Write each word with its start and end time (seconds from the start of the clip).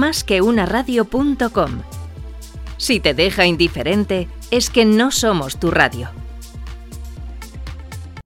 Más 0.00 0.24
que 0.24 0.40
una 0.40 0.64
radio.com. 0.64 1.82
Si 2.78 3.00
te 3.00 3.12
deja 3.12 3.44
indiferente, 3.44 4.28
es 4.50 4.70
que 4.70 4.86
no 4.86 5.10
somos 5.10 5.60
tu 5.60 5.70
radio. 5.70 6.08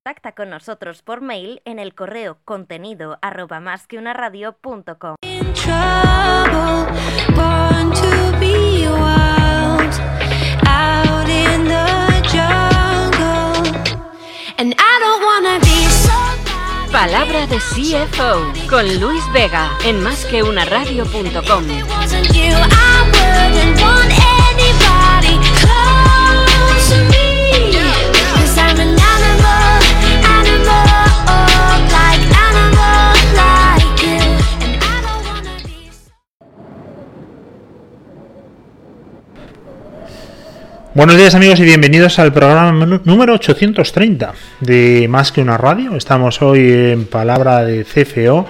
Contacta 0.04 0.36
con 0.36 0.50
nosotros 0.50 1.02
por 1.02 1.20
mail 1.20 1.62
en 1.64 1.80
el 1.80 1.96
correo 1.96 2.38
contenido 2.44 3.18
arroba 3.22 3.58
más 3.58 3.88
que 3.88 3.98
una 3.98 4.12
radio.com. 4.12 5.16
Palabra 16.94 17.46
de 17.48 17.58
CFO 17.58 18.52
con 18.70 18.86
Luis 19.00 19.24
Vega 19.32 19.68
en 19.84 20.00
másqueunaradio.com. 20.00 21.64
Buenos 40.94 41.16
días 41.16 41.34
amigos 41.34 41.58
y 41.58 41.64
bienvenidos 41.64 42.20
al 42.20 42.32
programa 42.32 43.00
número 43.02 43.34
830 43.34 44.32
de 44.60 45.08
Más 45.08 45.32
que 45.32 45.42
una 45.42 45.58
radio. 45.58 45.96
Estamos 45.96 46.40
hoy 46.40 46.70
en 46.70 47.06
palabra 47.06 47.64
de 47.64 47.84
CFO. 47.84 48.46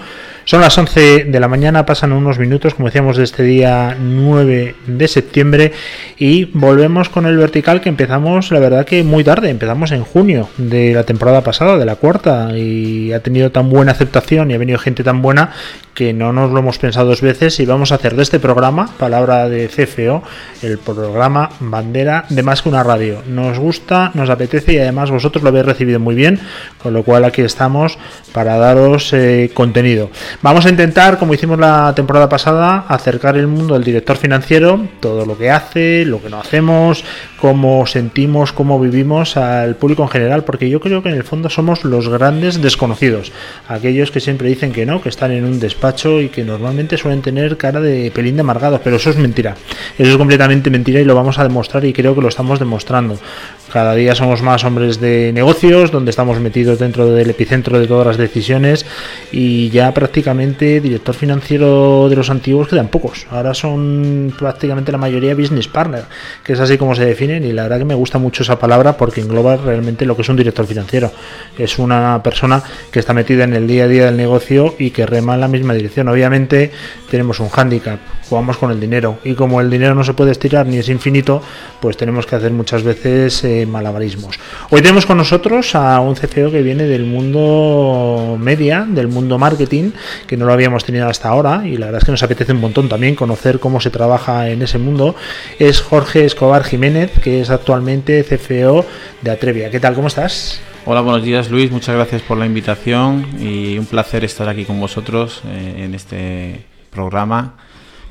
Son 0.47 0.61
las 0.61 0.77
11 0.77 1.25
de 1.25 1.41
la 1.41 1.49
mañana, 1.49 1.87
pasan 1.87 2.13
unos 2.13 2.39
minutos, 2.39 2.75
como 2.75 2.89
decíamos, 2.89 3.17
de 3.17 3.25
este 3.25 3.43
día 3.43 3.97
9 3.99 4.75
de 4.87 5.09
septiembre 5.09 5.73
y 6.19 6.45
volvemos 6.53 7.09
con 7.09 7.25
el 7.25 7.39
vertical 7.39 7.81
que 7.81 7.89
empezamos, 7.89 8.51
la 8.51 8.61
verdad 8.61 8.85
que 8.85 9.03
muy 9.05 9.25
tarde, 9.25 9.49
empezamos 9.49 9.91
en 9.93 10.05
junio 10.05 10.51
de 10.59 10.93
la 10.93 11.05
temporada 11.05 11.41
pasada, 11.41 11.79
de 11.79 11.87
la 11.87 11.97
cuarta, 11.97 12.59
y 12.59 13.13
ha 13.13 13.21
tenido 13.21 13.53
tan 13.53 13.71
buena 13.71 13.93
aceptación 13.93 14.51
y 14.51 14.55
ha 14.55 14.59
venido 14.59 14.79
gente 14.79 15.03
tan 15.03 15.23
buena 15.23 15.53
que 15.95 16.13
no 16.13 16.33
nos 16.33 16.51
lo 16.51 16.59
hemos 16.59 16.79
pensado 16.79 17.09
dos 17.09 17.21
veces 17.21 17.59
y 17.61 17.67
vamos 17.67 17.93
a 17.93 17.95
hacer 17.95 18.17
de 18.17 18.23
este 18.25 18.41
programa, 18.41 18.91
palabra 18.99 19.49
de 19.49 19.69
CFO, 19.69 20.23
el 20.63 20.79
programa 20.79 21.51
bandera 21.61 22.27
de 22.29 22.43
más 22.43 22.63
que 22.63 22.69
una 22.69 22.83
radio. 22.83 23.23
Nos 23.29 23.59
gusta, 23.59 24.11
nos 24.15 24.29
apetece 24.29 24.75
y 24.75 24.79
además 24.79 25.11
vosotros 25.11 25.43
lo 25.43 25.51
habéis 25.51 25.67
recibido 25.67 26.01
muy 26.01 26.15
bien, 26.15 26.41
con 26.83 26.93
lo 26.93 27.05
cual 27.05 27.25
aquí 27.25 27.43
estamos 27.43 27.97
para 28.33 28.57
daros 28.57 29.13
eh, 29.13 29.51
contenido. 29.55 30.11
Vamos 30.43 30.67
a 30.67 30.69
intentar, 30.69 31.19
como 31.19 31.35
hicimos 31.35 31.59
la 31.59 31.93
temporada 31.95 32.29
pasada, 32.29 32.85
acercar 32.89 33.37
el 33.37 33.47
mundo 33.47 33.75
del 33.75 33.85
director 33.85 34.17
financiero, 34.17 34.89
todo 35.01 35.25
lo 35.25 35.39
que 35.39 35.51
hace, 35.51 36.05
lo 36.05 36.23
que 36.23 36.29
no 36.29 36.41
hacemos, 36.41 37.05
cómo 37.41 37.87
sentimos, 37.87 38.53
cómo 38.53 38.81
vivimos 38.81 39.37
al 39.37 39.77
público 39.77 40.03
en 40.03 40.09
general, 40.09 40.45
porque 40.45 40.69
yo 40.69 40.81
creo 40.81 41.03
que 41.03 41.11
en 41.11 41.17
el 41.17 41.25
fondo 41.25 41.49
somos 41.51 41.85
los 41.85 42.09
grandes 42.09 42.61
desconocidos, 42.61 43.33
aquellos 43.69 44.11
que 44.11 44.21
siempre 44.21 44.49
dicen 44.49 44.73
que 44.73 44.87
no, 44.87 45.01
que 45.01 45.09
están 45.09 45.31
en 45.33 45.45
un 45.45 45.61
despacho 45.61 46.21
y 46.21 46.29
que 46.29 46.45
normalmente 46.45 46.99
suelen 46.99 47.23
tener 47.23 47.57
cara 47.57 47.81
de 47.81 48.11
pelín 48.11 48.37
de 48.37 48.41
amargados, 48.43 48.81
pero 48.83 48.97
eso 48.97 49.11
es 49.11 49.17
mentira. 49.17 49.57
Eso 49.99 50.11
es 50.11 50.17
completamente 50.17 50.71
mentira 50.71 51.01
y 51.01 51.05
lo 51.05 51.15
vamos 51.15 51.39
a 51.39 51.43
demostrar 51.43 51.85
y 51.85 51.93
creo 51.93 52.15
que 52.15 52.21
lo 52.21 52.29
estamos 52.29 52.59
demostrando. 52.59 53.19
Cada 53.73 53.95
día 53.95 54.15
somos 54.15 54.43
más 54.43 54.65
hombres 54.65 55.01
de 55.01 55.33
negocios, 55.33 55.91
donde 55.91 56.11
estamos 56.11 56.39
metidos 56.41 56.79
dentro 56.79 57.13
del 57.13 57.31
epicentro 57.31 57.79
de 57.79 57.87
todas 57.87 58.07
las 58.07 58.17
decisiones 58.17 58.87
y 59.33 59.71
ya 59.71 59.93
prácticamente 59.93 60.24
director 60.25 61.15
financiero 61.15 62.09
de 62.09 62.17
los 62.17 62.31
antiguos 62.31 62.69
quedan 62.69 62.89
pocos. 62.89 63.27
Ahora 63.31 63.53
son 63.53 64.33
prácticamente 64.39 64.93
la 64.93 64.99
mayoría 64.99 65.35
business 65.35 65.69
partner, 65.69 66.05
que 66.45 66.55
es 66.55 66.61
así 66.61 66.79
como 66.79 66.95
se 66.95 67.05
definen 67.05 67.45
y 67.45 67.53
la 67.53 67.65
verdad 67.65 67.79
que 67.79 67.85
me 67.85 67.95
gusta 67.95 68.19
mucho 68.19 68.43
esa 68.43 68.59
palabra 68.59 68.97
porque 68.97 69.21
engloba 69.21 69.57
realmente 69.57 70.07
lo 70.07 70.17
que 70.17 70.23
es 70.23 70.29
un 70.29 70.37
director 70.37 70.67
financiero. 70.67 71.11
Es 71.59 71.79
una 71.79 72.23
persona 72.23 72.63
que 72.91 73.01
está 73.01 73.13
metida 73.13 73.45
en 73.45 73.55
el 73.55 73.67
día 73.67 73.85
a 73.85 73.89
día 73.89 74.07
del 74.07 74.17
negocio 74.17 74.75
y 74.79 74.91
que 74.91 75.05
rema 75.05 75.35
en 75.35 75.41
la 75.41 75.49
misma 75.49 75.75
dirección. 75.75 76.09
Obviamente 76.09 76.71
tenemos 77.11 77.41
un 77.41 77.49
hándicap, 77.49 77.99
jugamos 78.29 78.57
con 78.57 78.71
el 78.71 78.81
dinero 78.81 79.19
y 79.25 79.35
como 79.35 79.61
el 79.61 79.69
dinero 79.69 79.95
no 79.95 80.05
se 80.05 80.15
puede 80.15 80.33
estirar 80.33 80.67
ni 80.67 80.79
es 80.79 80.89
infinito, 80.89 81.43
pues 81.81 81.97
tenemos 81.97 82.27
que 82.27 82.37
hacer 82.37 82.53
muchas 82.53 82.83
veces... 82.83 83.45
Eh, 83.45 83.65
malabarismos. 83.75 84.39
Hoy 84.71 84.81
tenemos 84.83 85.05
con 85.05 85.17
nosotros 85.17 85.75
a 85.75 86.01
un 86.01 86.15
CFO 86.15 86.51
que 86.51 86.63
viene 86.63 86.85
del 86.85 87.05
mundo 87.05 88.37
media, 88.41 88.87
del 88.89 89.09
mundo 89.09 89.39
marketing, 89.39 89.91
que 90.27 90.37
no 90.37 90.47
lo 90.47 90.53
habíamos 90.53 90.85
tenido 90.85 91.09
hasta 91.09 91.29
ahora 91.29 91.63
y 91.67 91.77
la 91.77 91.87
verdad 91.87 92.01
es 92.01 92.05
que 92.05 92.11
nos 92.11 92.23
apetece 92.23 92.53
un 92.53 92.61
montón 92.61 92.89
también 92.89 93.15
conocer 93.15 93.61
cómo 93.61 93.81
se 93.81 93.91
trabaja 93.91 94.49
en 94.49 94.63
ese 94.63 94.79
mundo. 94.79 95.15
Es 95.59 95.81
Jorge 95.81 96.25
Escobar 96.25 96.65
Jiménez, 96.65 97.11
que 97.23 97.41
es 97.41 97.51
actualmente 97.51 98.25
CFO 98.25 98.85
de 99.23 99.31
Atrevia. 99.31 99.71
¿Qué 99.71 99.81
tal? 99.81 99.95
¿Cómo 99.95 100.09
estás? 100.09 100.61
Hola, 100.87 101.01
buenos 101.01 101.23
días 101.23 101.51
Luis, 101.51 101.71
muchas 101.71 101.95
gracias 101.95 102.21
por 102.23 102.37
la 102.37 102.45
invitación 102.45 103.27
y 103.41 103.79
un 103.79 103.87
placer 103.87 104.25
estar 104.25 104.49
aquí 104.49 104.65
con 104.65 104.79
vosotros 104.79 105.41
eh, 105.47 105.85
en 105.85 105.95
este 105.95 106.67
programa 106.91 107.55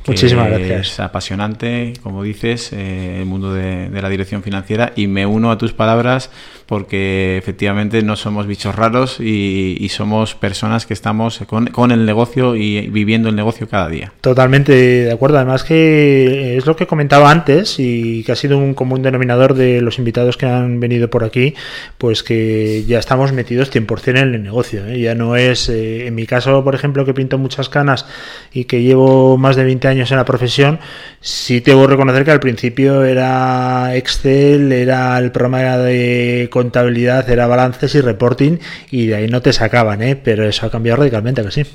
Muchísimas 0.07 0.49
gracias. 0.49 0.91
Es 0.91 0.99
apasionante, 0.99 1.93
como 2.01 2.23
dices, 2.23 2.73
eh, 2.73 3.19
el 3.19 3.25
mundo 3.25 3.53
de, 3.53 3.89
la 3.89 4.09
dirección 4.09 4.43
financiera 4.43 4.91
y 4.95 5.07
me 5.07 5.25
uno 5.25 5.51
a 5.51 5.57
tus 5.57 5.73
palabras 5.73 6.29
porque 6.73 7.37
efectivamente 7.37 8.01
no 8.01 8.15
somos 8.15 8.47
bichos 8.47 8.73
raros 8.73 9.19
y, 9.19 9.87
somos 9.89 10.33
personas 10.33 10.87
que 10.87 10.95
estamos 10.95 11.37
con, 11.45 11.91
el 11.91 12.03
negocio 12.03 12.55
y 12.55 12.87
viviendo 12.87 13.29
el 13.29 13.35
negocio 13.35 13.69
cada 13.69 13.87
día. 13.89 14.11
Totalmente 14.21 14.73
de 14.73 15.11
acuerdo. 15.11 15.37
Además 15.37 15.63
que 15.63 16.57
es 16.57 16.65
lo 16.65 16.75
que 16.75 16.87
comentaba 16.87 17.29
antes 17.29 17.75
y 17.77 18.23
que 18.23 18.31
ha 18.31 18.35
sido 18.35 18.57
un 18.57 18.73
común 18.73 19.03
denominador 19.03 19.53
de 19.53 19.81
los 19.81 19.99
invitados 19.99 20.35
que 20.35 20.47
han 20.47 20.79
venido 20.79 21.11
por 21.11 21.23
aquí, 21.23 21.53
pues 21.99 22.23
que 22.23 22.85
ya 22.87 22.97
estamos 22.97 23.33
metidos 23.33 23.71
100% 23.71 24.07
en 24.07 24.33
el 24.33 24.41
negocio. 24.41 24.87
¿eh? 24.87 24.99
Ya 24.99 25.13
no 25.13 25.35
es, 25.35 25.69
eh, 25.69 26.07
en 26.07 26.15
mi 26.15 26.25
caso, 26.25 26.63
por 26.63 26.73
ejemplo, 26.73 27.05
que 27.05 27.13
pinto 27.13 27.37
muchas 27.37 27.69
canas 27.69 28.07
y 28.51 28.63
que 28.63 28.81
llevo 28.81 29.37
más 29.37 29.55
de 29.55 29.63
20 29.63 29.87
años 29.87 30.09
en 30.09 30.17
la 30.17 30.25
profesión, 30.25 30.79
sí 31.21 31.61
tengo 31.61 31.83
que 31.83 31.91
reconocer 31.91 32.25
que 32.25 32.31
al 32.31 32.39
principio 32.39 33.03
era 33.03 33.95
Excel, 33.95 34.71
era 34.71 35.19
el 35.19 35.31
programa 35.31 35.77
de 35.77 36.49
contabilidad, 36.63 37.29
era 37.29 37.45
balances 37.47 37.93
y 37.95 38.01
reporting 38.01 38.57
y 38.89 39.07
de 39.07 39.15
ahí 39.15 39.27
no 39.27 39.41
te 39.41 39.51
sacaban, 39.51 40.01
¿eh? 40.01 40.15
pero 40.15 40.47
eso 40.47 40.65
ha 40.65 40.71
cambiado 40.71 40.99
radicalmente, 40.99 41.43
que 41.43 41.51
sí. 41.51 41.65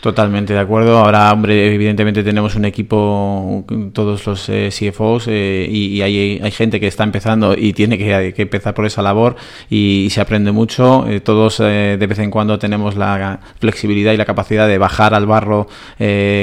Totalmente 0.00 0.52
de 0.52 0.60
acuerdo. 0.60 0.96
Ahora, 0.98 1.32
hombre, 1.32 1.74
evidentemente 1.74 2.22
tenemos 2.22 2.54
un 2.54 2.64
equipo, 2.64 3.64
todos 3.92 4.24
los 4.28 4.48
eh, 4.48 4.68
CFOs, 4.70 5.26
eh, 5.26 5.66
y, 5.68 6.00
hay, 6.02 6.38
hay, 6.40 6.50
gente 6.52 6.78
que 6.78 6.86
está 6.86 7.02
empezando 7.02 7.56
y 7.58 7.72
tiene 7.72 7.98
que, 7.98 8.32
empezar 8.36 8.74
por 8.74 8.86
esa 8.86 9.02
labor 9.02 9.34
y, 9.68 10.06
se 10.12 10.20
aprende 10.20 10.52
mucho. 10.52 11.04
Eh, 11.08 11.18
todos 11.18 11.58
de 11.58 11.96
vez 11.96 12.20
en 12.20 12.30
cuando 12.30 12.60
tenemos 12.60 12.94
la 12.94 13.40
flexibilidad 13.58 14.12
y 14.12 14.16
la 14.16 14.24
capacidad 14.24 14.68
de 14.68 14.78
bajar 14.78 15.14
al 15.14 15.26
barro 15.26 15.66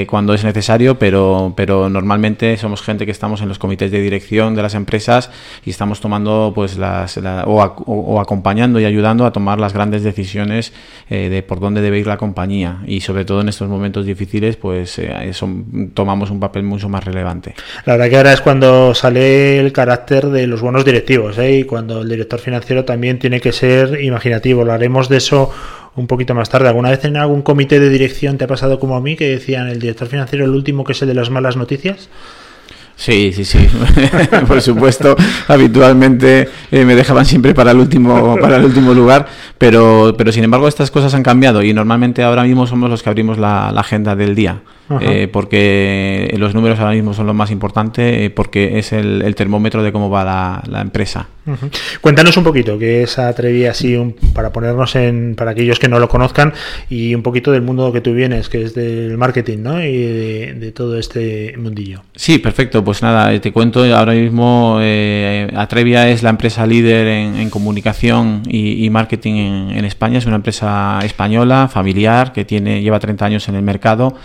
cuando 0.07 0.33
es 0.33 0.43
necesario, 0.43 0.99
pero, 0.99 1.53
pero 1.55 1.89
normalmente 1.89 2.57
somos 2.57 2.81
gente 2.81 3.05
que 3.05 3.11
estamos 3.11 3.41
en 3.41 3.47
los 3.47 3.57
comités 3.57 3.89
de 3.89 4.01
dirección 4.01 4.55
de 4.55 4.63
las 4.63 4.75
empresas 4.75 5.31
y 5.65 5.69
estamos 5.69 6.01
tomando, 6.01 6.51
pues, 6.53 6.77
las, 6.77 7.17
o, 7.45 7.55
o, 7.85 8.19
acompañando 8.19 8.81
y 8.81 8.85
ayudando 8.85 9.25
a 9.25 9.31
tomar 9.31 9.61
las 9.61 9.71
grandes 9.71 10.03
decisiones 10.03 10.73
de 11.09 11.41
por 11.47 11.61
dónde 11.61 11.79
debe 11.79 11.99
ir 11.99 12.07
la 12.07 12.17
compañía 12.17 12.79
y 12.85 12.99
sobre 12.99 13.23
todo 13.23 13.44
en 13.45 13.49
estos 13.49 13.69
momentos 13.69 14.05
difíciles, 14.05 14.55
pues 14.57 14.99
eh, 14.99 15.31
tomamos 15.93 16.31
un 16.31 16.39
papel 16.39 16.63
mucho 16.63 16.89
más 16.89 17.03
relevante. 17.03 17.55
La 17.85 17.93
verdad 17.93 18.09
que 18.09 18.17
ahora 18.17 18.33
es 18.33 18.41
cuando 18.41 18.93
sale 18.93 19.59
el 19.59 19.71
carácter 19.71 20.27
de 20.27 20.47
los 20.47 20.61
buenos 20.61 20.83
directivos, 20.83 21.37
¿eh? 21.37 21.59
y 21.59 21.63
cuando 21.63 22.01
el 22.01 22.09
director 22.09 22.39
financiero 22.39 22.83
también 22.85 23.19
tiene 23.19 23.39
que 23.39 23.51
ser 23.51 24.01
imaginativo. 24.01 24.63
Lo 24.63 24.73
haremos 24.73 25.07
de 25.09 25.17
eso 25.17 25.51
un 25.95 26.07
poquito 26.07 26.33
más 26.33 26.49
tarde. 26.49 26.67
¿Alguna 26.67 26.89
vez 26.89 27.05
en 27.05 27.17
algún 27.17 27.41
comité 27.41 27.79
de 27.79 27.89
dirección 27.89 28.37
te 28.37 28.45
ha 28.45 28.47
pasado 28.47 28.79
como 28.79 28.95
a 28.95 29.01
mí 29.01 29.15
que 29.15 29.29
decían 29.29 29.67
el 29.67 29.79
director 29.79 30.07
financiero 30.07 30.45
el 30.45 30.51
último 30.51 30.83
que 30.83 30.93
es 30.93 31.01
el 31.01 31.07
de 31.07 31.13
las 31.13 31.29
malas 31.29 31.55
noticias? 31.55 32.09
Sí, 32.95 33.31
sí, 33.33 33.43
sí. 33.43 33.67
Por 34.47 34.61
supuesto, 34.61 35.15
habitualmente 35.47 36.49
eh, 36.71 36.85
me 36.85 36.95
dejaban 36.95 37.25
siempre 37.25 37.53
para 37.53 37.71
el 37.71 37.79
último 37.79 38.37
para 38.39 38.57
el 38.57 38.65
último 38.65 38.93
lugar, 38.93 39.27
pero 39.57 40.15
pero 40.17 40.31
sin 40.31 40.43
embargo 40.43 40.67
estas 40.67 40.91
cosas 40.91 41.13
han 41.13 41.23
cambiado 41.23 41.61
y 41.61 41.73
normalmente 41.73 42.23
ahora 42.23 42.43
mismo 42.43 42.67
somos 42.67 42.89
los 42.89 43.03
que 43.03 43.09
abrimos 43.09 43.37
la 43.37 43.69
agenda 43.69 44.15
del 44.15 44.33
día. 44.35 44.61
Eh, 45.01 45.27
porque 45.31 46.33
los 46.37 46.53
números 46.53 46.79
ahora 46.79 46.93
mismo 46.93 47.13
son 47.13 47.25
lo 47.25 47.33
más 47.33 47.49
importante, 47.51 48.25
eh, 48.25 48.29
porque 48.29 48.77
es 48.77 48.93
el, 48.93 49.33
termómetro 49.35 49.81
de 49.81 49.91
cómo 49.91 50.09
va 50.09 50.61
la, 50.67 50.81
empresa. 50.81 51.27
Cuéntanos 52.01 52.35
un 52.37 52.43
poquito 52.43 52.77
qué 52.77 53.03
es 53.03 53.19
Atrevi 53.19 53.65
así, 53.65 53.97
para 54.33 54.51
ponernos 54.51 54.95
en, 54.95 55.35
para 55.35 55.51
aquellos 55.51 55.79
que 55.79 55.87
no 55.87 55.99
lo 55.99 56.09
conozcan, 56.09 56.53
y 56.89 57.13
un 57.13 57.23
poquito 57.23 57.51
del 57.51 57.61
mundo 57.61 57.91
que 57.93 58.01
tú 58.01 58.13
vienes, 58.13 58.49
que 58.49 58.63
es 58.63 58.73
del 58.73 59.17
marketing, 59.17 59.59
¿no? 59.59 59.83
Y 59.83 59.97
de, 59.97 60.71
todo 60.75 60.97
este 60.97 61.55
mundillo. 61.57 62.03
Sí, 62.15 62.39
perfecto. 62.39 62.83
Pues 62.83 63.01
nada, 63.01 63.39
te 63.39 63.51
cuento, 63.51 63.83
ahora 63.95 64.13
mismo 64.13 64.79
eh, 64.81 65.47
Atrevia 65.55 66.09
es 66.09 66.23
la 66.23 66.31
empresa 66.31 66.65
líder 66.65 67.07
en, 67.07 67.49
comunicación 67.49 68.41
y, 68.47 68.89
marketing 68.89 69.33
en, 69.35 69.77
en, 69.77 69.85
España. 69.85 70.17
Es 70.17 70.25
una 70.25 70.35
empresa 70.35 70.99
española, 71.03 71.69
familiar, 71.71 72.33
que 72.33 72.43
tiene 72.43 72.81
lleva 72.81 72.99
30 72.99 73.25
años 73.25 73.47
en 73.47 73.55
el 73.55 73.61
mercado 73.61 74.15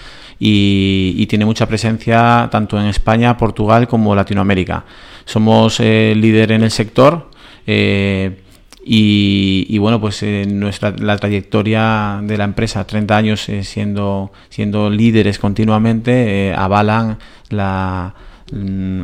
y, 0.40 1.26
tiene 1.26 1.44
mucha 1.44 1.67
presencia 1.67 2.49
tanto 2.50 2.81
en 2.81 2.87
España, 2.87 3.37
Portugal 3.37 3.87
como 3.87 4.14
Latinoamérica. 4.14 4.84
Somos 5.25 5.81
eh, 5.81 6.14
líder 6.17 6.52
en 6.52 6.62
el 6.62 6.70
sector. 6.70 7.31
Eh, 7.67 8.40
y, 8.82 9.78
bueno, 9.78 10.00
pues 10.00 10.22
nuestra, 10.49 10.90
la 10.99 11.17
trayectoria 11.17 12.20
de 12.22 12.37
la 12.37 12.44
empresa, 12.44 12.87
30 12.87 13.17
años 13.17 13.49
siendo, 13.62 14.32
siendo 14.49 14.90
líderes 14.90 15.38
continuamente, 15.38 16.52
avalan 16.56 17.19
la, 17.50 18.14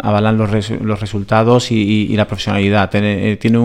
avalan 0.02 0.36
los, 0.36 0.70
los 0.80 1.00
resultados 1.00 1.70
y, 1.70 2.14
la 2.16 2.26
profesionalidad. 2.26 2.90
Eh, 2.94 3.36
tiene, 3.40 3.58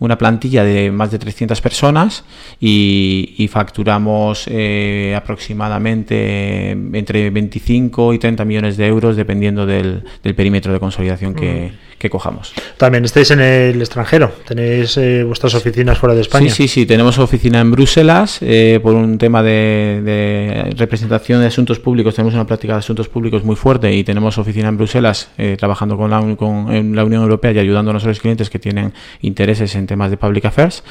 una 0.00 0.16
plantilla 0.16 0.64
de 0.64 0.90
más 0.90 1.10
de 1.10 1.18
300 1.18 1.60
personas 1.60 2.24
y, 2.58 3.48
facturamos 3.52 4.46
eh, 4.46 5.14
aproximadamente 5.16 6.70
entre 6.70 7.30
25 7.30 8.14
y 8.14 8.18
30 8.18 8.44
millones 8.44 8.76
de 8.76 8.86
euros 8.86 9.16
dependiendo 9.16 9.66
del, 9.66 10.04
perímetro 10.22 10.72
de 10.72 10.80
consolidación 10.80 11.34
que, 11.34 11.72
que 12.00 12.08
cojamos. 12.08 12.54
También 12.78 13.04
estáis 13.04 13.30
en 13.30 13.40
el 13.40 13.78
extranjero, 13.78 14.32
tenéis 14.48 14.96
eh, 14.96 15.22
vuestras 15.22 15.54
oficinas 15.54 15.98
fuera 15.98 16.14
de 16.14 16.22
España. 16.22 16.48
Sí, 16.48 16.66
sí, 16.66 16.68
sí, 16.68 16.86
tenemos 16.86 17.18
oficina 17.18 17.60
en 17.60 17.70
Bruselas 17.70 18.38
eh, 18.40 18.80
por 18.82 18.94
un 18.94 19.18
tema 19.18 19.42
de, 19.42 20.72
representación 20.78 21.40
de 21.42 21.48
asuntos 21.48 21.78
públicos, 21.78 22.14
tenemos 22.14 22.32
una 22.32 22.46
práctica 22.46 22.72
de 22.72 22.78
asuntos 22.78 23.08
públicos 23.08 23.44
muy 23.44 23.54
fuerte 23.54 23.92
y 23.94 24.02
tenemos 24.02 24.38
oficina 24.38 24.70
en 24.70 24.78
Bruselas 24.78 24.89
eh, 24.94 25.56
trabajando 25.58 25.96
con 25.96 26.10
la, 26.10 26.36
con 26.36 26.94
la 26.94 27.04
Unión 27.04 27.22
Europea 27.22 27.52
y 27.52 27.58
ayudando 27.58 27.90
a 27.90 27.92
nuestros 27.92 28.20
clientes 28.20 28.50
que 28.50 28.58
tienen 28.58 28.92
intereses 29.20 29.74
en 29.74 29.86
temas 29.86 30.10
de 30.10 30.16
public 30.16 30.44
affairs. 30.46 30.82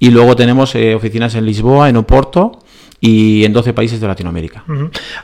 Y 0.00 0.10
luego 0.10 0.36
tenemos 0.36 0.74
oficinas 0.74 1.34
en 1.34 1.44
Lisboa, 1.44 1.88
en 1.88 1.96
Oporto, 1.96 2.62
y 3.00 3.44
en 3.44 3.52
12 3.52 3.74
países 3.74 4.00
de 4.00 4.08
Latinoamérica. 4.08 4.64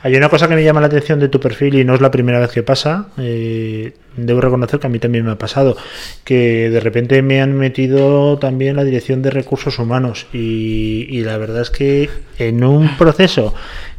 Hay 0.01 0.15
una 0.15 0.29
cosa 0.29 0.47
que 0.47 0.55
me 0.55 0.63
llama 0.63 0.79
la 0.79 0.87
atención 0.87 1.19
de 1.19 1.27
tu 1.27 1.39
perfil 1.39 1.75
y 1.75 1.83
no 1.83 1.93
es 1.93 2.01
la 2.01 2.09
primera 2.09 2.39
vez 2.39 2.51
que 2.51 2.63
pasa. 2.63 3.07
Eh, 3.17 3.93
debo 4.15 4.39
reconocer 4.39 4.79
que 4.79 4.87
a 4.87 4.89
mí 4.89 4.99
también 4.99 5.25
me 5.25 5.31
ha 5.31 5.37
pasado 5.37 5.75
que 6.23 6.69
de 6.69 6.79
repente 6.79 7.21
me 7.21 7.41
han 7.41 7.53
metido 7.53 8.39
también 8.39 8.77
la 8.77 8.83
dirección 8.85 9.21
de 9.21 9.29
recursos 9.29 9.77
humanos 9.77 10.27
y 10.31 11.21
la 11.21 11.37
verdad 11.37 11.63
es 11.63 11.69
que 11.69 12.09
en 12.37 12.63
un 12.63 12.95
proceso 12.97 13.53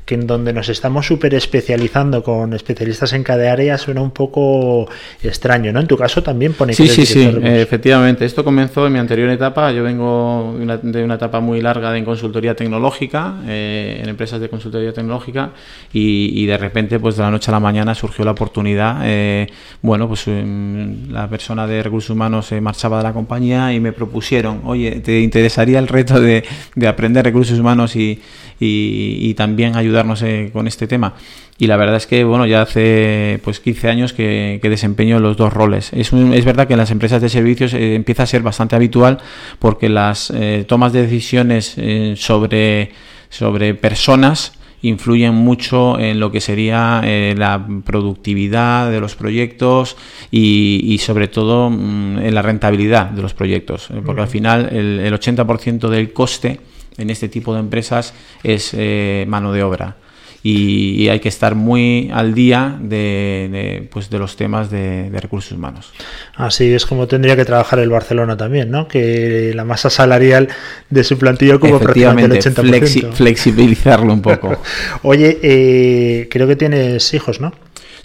que 0.07 0.15
en 0.15 0.27
donde 0.29 0.53
nos 0.53 0.69
estamos 0.69 1.05
súper 1.05 1.35
especializando 1.35 2.23
con 2.23 2.55
especialistas 2.55 3.13
en 3.13 3.25
cada 3.25 3.53
área 3.53 3.77
suena 3.77 4.01
un 4.01 4.13
poco 4.13 4.89
extraño, 5.21 5.73
¿no? 5.73 5.81
En 5.81 5.89
tu 5.89 5.97
caso 5.97 6.23
también 6.23 6.53
pone 6.53 6.73
sí, 6.75 6.87
Sí, 6.87 7.05
sí, 7.05 7.29
efectivamente. 7.43 8.25
Esto 8.25 8.45
comenzó 8.45 8.87
en 8.87 8.93
mi 8.93 9.01
anterior 9.01 9.29
etapa. 9.31 9.73
Yo 9.73 9.83
vengo 9.83 10.55
de 10.57 11.05
una, 11.05 11.15
etapa 11.17 11.41
muy 11.41 11.61
larga 11.61 11.97
en 11.99 12.05
consultoría 12.05 12.55
tecnológica, 12.55 13.41
eh, 13.49 13.99
en 14.01 14.09
empresas 14.09 14.41
de 14.41 14.49
consultoría 14.49 14.93
tecnológica, 14.93 15.51
y, 15.93 16.47
de 16.47 16.57
repente, 16.57 17.01
pues 17.01 17.17
de 17.17 17.25
la 17.25 17.31
noche 17.33 17.51
a 17.51 17.53
la 17.53 17.61
mañana 17.61 17.93
surgió 17.95 18.25
la 18.25 18.31
oportunidad. 18.31 19.01
Eh, 19.05 19.49
bueno, 19.83 20.07
pues 20.07 20.29
em, 20.29 21.11
la 21.11 21.29
persona 21.29 21.67
de 21.67 21.83
recursos 21.83 22.11
humanos 22.11 22.47
se 22.47 22.61
marchaba 22.61 22.99
de 22.99 23.03
la 23.03 23.13
compañía 23.13 23.73
y 23.73 23.81
me 23.81 23.93
propusieron, 23.93 24.61
oye, 24.65 25.01
¿te 25.01 25.21
interesaría 25.21 25.81
el 25.81 25.89
reto 25.89 26.21
de, 26.21 26.45
de 26.77 26.87
aprender 26.87 27.25
recursos 27.25 27.59
humanos 27.59 27.97
y, 27.97 28.21
y, 28.59 29.35
también 29.35 29.77
ayudarnos 29.97 30.23
eh, 30.23 30.51
con 30.53 30.67
este 30.67 30.87
tema. 30.87 31.15
Y 31.59 31.67
la 31.67 31.77
verdad 31.77 31.97
es 31.97 32.07
que, 32.07 32.25
bueno, 32.25 32.47
ya 32.47 32.63
hace 32.63 33.41
pues 33.43 33.61
15 33.61 33.89
años 33.89 34.13
que, 34.13 34.61
desempeño 34.63 35.21
los 35.21 35.37
dos 35.37 35.53
roles. 35.53 35.93
Es, 35.93 36.13
es, 36.13 36.45
verdad 36.45 36.67
que 36.67 36.75
en 36.75 36.79
las 36.79 36.91
empresas 36.91 37.23
de 37.23 37.29
servicios 37.29 37.73
eh, 37.73 37.95
empieza 37.95 38.25
a 38.25 38.27
ser 38.27 38.43
bastante 38.43 38.77
habitual 38.77 39.19
porque 39.59 39.89
las 39.89 40.31
eh, 40.31 40.65
tomas 40.69 40.93
de 40.93 41.03
decisiones 41.03 41.77
sobre, 42.17 42.91
sobre 43.31 43.75
personas 43.75 44.53
influyen 44.83 45.35
mucho 45.35 45.99
en 45.99 46.21
lo 46.21 46.31
que 46.31 46.41
sería 46.41 47.01
la 47.03 47.67
productividad 47.85 48.91
de 48.91 49.01
los 49.01 49.15
proyectos 49.17 49.97
y, 50.31 50.99
sobre 51.01 51.29
todo 51.29 51.71
mm, 51.71 52.19
en 52.19 52.35
la 52.35 52.43
rentabilidad 52.43 53.07
de 53.07 53.23
los 53.23 53.33
proyectos. 53.33 53.89
Porque 54.05 54.21
al 54.21 54.29
final 54.29 54.69
el, 54.71 55.01
el 55.01 55.15
80% 55.15 55.89
del 55.89 56.13
coste 56.13 56.61
en 56.99 57.11
este 57.11 57.29
tipo 57.29 57.55
de 57.55 57.61
empresas 57.61 58.15
es 58.43 58.71
eh, 58.75 59.25
mano 59.29 59.53
de 59.53 59.63
obra. 59.63 59.97
Y, 60.43 61.09
hay 61.09 61.19
que 61.19 61.29
estar 61.29 61.57
muy 61.57 62.09
al 62.15 62.33
día 62.33 62.79
de, 62.81 63.89
pues 63.91 64.11
de 64.11 64.19
los 64.21 64.37
temas 64.37 64.71
de, 64.71 65.11
recursos 65.13 65.51
humanos. 65.51 65.93
Así 66.37 66.73
es 66.73 66.87
como 66.87 67.09
tendría 67.09 67.35
que 67.35 67.45
trabajar 67.45 67.81
el 67.81 67.91
Barcelona 67.91 68.37
también, 68.37 68.71
¿no? 68.71 68.87
Que 68.87 69.51
la 69.57 69.65
masa 69.65 69.91
salarial 69.91 70.49
de 70.89 71.03
su 71.03 71.19
plantilla 71.19 71.57
ocupa 71.57 71.81
prácticamente 71.81 72.39
el 72.39 72.45
80%. 72.45 73.13
flexibilizarlo 73.15 74.13
un 74.13 74.23
poco. 74.23 74.57
Oye, 75.03 75.37
eh, 75.43 76.29
creo 76.31 76.47
que 76.47 76.55
tienes 76.55 77.13
hijos, 77.13 77.41
¿no? 77.41 77.53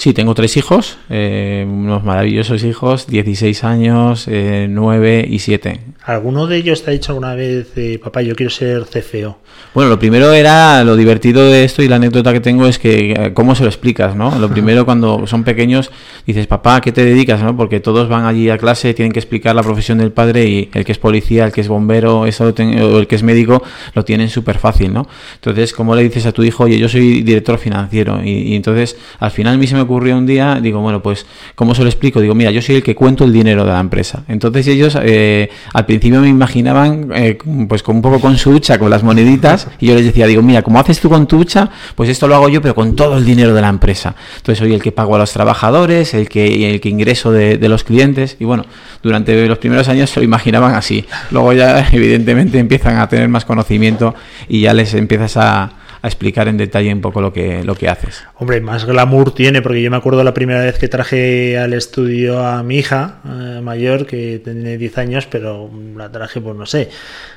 Sí, 0.02 0.14
tengo 0.14 0.34
tres 0.34 0.58
hijos, 0.58 0.98
eh, 1.12 1.64
unos 1.70 2.04
maravillosos 2.04 2.64
hijos, 2.64 3.06
16 3.06 3.64
años, 3.64 4.28
eh, 4.28 4.66
9 4.68 5.28
y 5.30 5.38
7. 5.38 5.80
¿Alguno 6.04 6.48
de 6.48 6.58
ellos 6.58 6.84
te 6.84 6.90
ha 6.90 6.94
dicho 6.94 7.12
alguna 7.12 7.36
vez, 7.36 7.68
eh, 7.76 8.00
papá, 8.04 8.24
yo 8.24 8.36
quiero 8.36 8.50
ser 8.50 8.86
CFO? 8.86 9.38
Bueno, 9.76 9.92
lo 9.92 10.00
primero 10.00 10.34
era 10.34 10.84
lo 10.84 10.96
divertido 10.96 11.46
de 11.46 11.64
esto 11.64 11.84
y 11.84 11.88
la 11.88 11.98
anécdota 11.98 12.34
que 12.34 12.40
tengo 12.40 12.66
es 12.66 12.80
que, 12.80 13.12
eh, 13.12 13.34
¿cómo 13.36 13.54
se 13.54 13.62
lo 13.62 13.70
explicas? 13.70 14.16
no? 14.16 14.38
Lo 14.40 14.50
primero 14.54 14.86
cuando 14.86 15.28
son 15.28 15.44
pequeños 15.44 15.92
dices, 16.26 16.48
papá, 16.48 16.82
¿qué 16.82 16.92
te 16.92 17.06
dedicas? 17.06 17.44
no? 17.44 17.56
Porque 17.56 17.80
todos 17.80 18.10
van 18.10 18.26
allí 18.26 18.50
a 18.50 18.58
clase, 18.58 18.96
tienen 18.96 19.12
que 19.12 19.20
explicar 19.20 19.54
la 19.54 19.62
profesión 19.62 20.00
del 20.00 20.12
padre 20.12 20.46
y 20.46 20.70
el 20.74 20.84
que 20.84 20.92
es 20.94 20.98
policía, 20.98 21.46
el 21.46 21.52
que 21.52 21.62
es 21.62 21.68
bombero, 21.68 22.26
eso 22.26 22.46
o 22.46 23.00
el 23.00 23.06
que 23.06 23.16
es 23.16 23.22
médico, 23.22 23.62
lo 23.94 24.04
tienen 24.04 24.30
súper 24.30 24.58
fácil, 24.58 24.92
¿no? 24.92 25.08
Entonces, 25.36 25.74
¿cómo 25.74 25.96
le 25.96 26.02
dices 26.02 26.26
a 26.26 26.32
tu 26.32 26.42
hijo, 26.42 26.64
oye, 26.64 26.80
yo 26.80 26.90
soy 26.90 27.22
director 27.22 27.60
financiero? 27.60 28.20
Y, 28.24 28.32
y 28.32 28.56
entonces, 28.56 28.98
al 29.20 29.30
final 29.30 29.54
a 29.54 29.58
mí 29.58 29.68
se 29.68 29.76
me 29.76 29.82
ocurrió 29.92 30.18
un 30.18 30.26
día, 30.26 30.60
digo, 30.62 30.80
bueno, 30.80 31.02
pues, 31.02 31.26
¿cómo 31.56 31.76
se 31.76 31.84
lo 31.84 31.90
explico? 31.90 32.22
Digo, 32.22 32.34
mira, 32.34 32.52
yo 32.52 32.62
soy 32.62 32.76
el 32.76 32.84
que 32.84 32.96
cuento 32.96 33.24
el 33.24 33.34
dinero 33.34 33.66
de 33.66 33.72
la 33.72 33.80
empresa. 33.80 34.24
Entonces 34.28 34.68
ellos 34.68 34.98
eh, 35.02 35.50
al 35.74 35.86
principio 35.86 36.22
me 36.22 36.30
imaginaban, 36.30 37.12
eh, 37.14 37.38
pues, 37.68 37.84
con 37.84 37.98
un 37.98 38.02
poco 38.02 38.20
con 38.20 38.38
su 38.38 38.52
hucha, 38.52 38.80
con 38.80 38.90
las 38.90 39.04
moneditas, 39.04 39.68
y 39.80 39.88
yo 39.88 39.96
les 39.96 40.06
decía, 40.06 40.28
digo, 40.28 40.42
mira, 40.42 40.62
como 40.62 40.80
haces 40.80 41.00
tú 41.00 41.10
con 41.10 41.28
tu 41.28 41.40
hucha, 41.40 41.70
pues 41.96 42.10
esto 42.10 42.28
lo 42.28 42.36
hago 42.36 42.50
yo, 42.50 42.62
pero 42.62 42.74
con 42.74 42.96
todo 42.96 43.18
el 43.18 43.26
dinero 43.26 43.54
de 43.54 43.62
la 43.62 43.70
empresa. 43.70 44.16
Entonces 44.38 44.60
soy 44.60 44.74
el 44.74 44.82
que 44.82 44.92
pago 44.92 45.16
a 45.16 45.20
los 45.20 45.34
trabajadores, 45.34 46.14
el 46.14 46.30
que, 46.30 46.74
el 46.74 46.80
que 46.80 46.90
ingreso 46.90 47.32
de, 47.32 47.58
de 47.58 47.70
los 47.70 47.84
clientes, 47.84 48.38
y 48.40 48.46
bueno, 48.46 48.66
durante 49.04 49.48
los 49.48 49.58
primeros 49.58 49.90
años 49.90 50.10
se 50.10 50.20
lo 50.20 50.24
imaginaban 50.24 50.74
así. 50.76 51.06
Luego 51.32 51.54
ya, 51.54 51.88
evidentemente, 51.92 52.60
empiezan 52.60 52.98
a 52.98 53.10
tener 53.10 53.28
más 53.28 53.46
conocimiento 53.46 54.16
y 54.48 54.62
ya 54.62 54.74
les 54.74 54.94
empiezas 54.94 55.38
a 55.38 55.81
a 56.02 56.08
explicar 56.08 56.48
en 56.48 56.58
detalle 56.58 56.92
un 56.94 57.02
poco 57.02 57.22
lo 57.22 57.32
que, 57.32 57.64
lo 57.64 57.76
que 57.76 57.88
haces. 57.88 58.24
Hombre, 58.36 58.60
más 58.60 58.86
glamour 58.86 59.34
tiene, 59.36 59.62
porque 59.62 59.82
yo 59.82 59.92
me 59.92 59.98
acuerdo 59.98 60.24
la 60.24 60.34
primera 60.34 60.62
vez 60.62 60.80
que 60.80 60.88
traje 60.88 61.58
al 61.58 61.74
estudio 61.74 62.46
a 62.46 62.64
mi 62.64 62.78
hija 62.78 63.20
eh, 63.26 63.62
mayor, 63.62 64.08
que 64.08 64.42
tiene 64.44 64.78
10 64.78 64.98
años, 64.98 65.28
pero 65.28 65.70
la 65.96 66.12
traje, 66.12 66.42
pues 66.42 66.56
no 66.56 66.66
sé, 66.66 66.90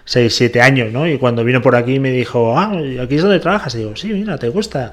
6, 0.06 0.34
7 0.34 0.60
años, 0.62 0.92
¿no? 0.92 1.06
Y 1.06 1.18
cuando 1.18 1.44
vino 1.44 1.60
por 1.60 1.76
aquí 1.76 1.98
me 2.00 2.10
dijo, 2.10 2.58
ah, 2.58 2.72
aquí 3.02 3.16
es 3.16 3.22
donde 3.22 3.40
trabajas. 3.40 3.74
Y 3.74 3.78
digo, 3.78 3.96
sí, 3.96 4.08
mira, 4.12 4.38
te 4.38 4.48
gusta. 4.48 4.92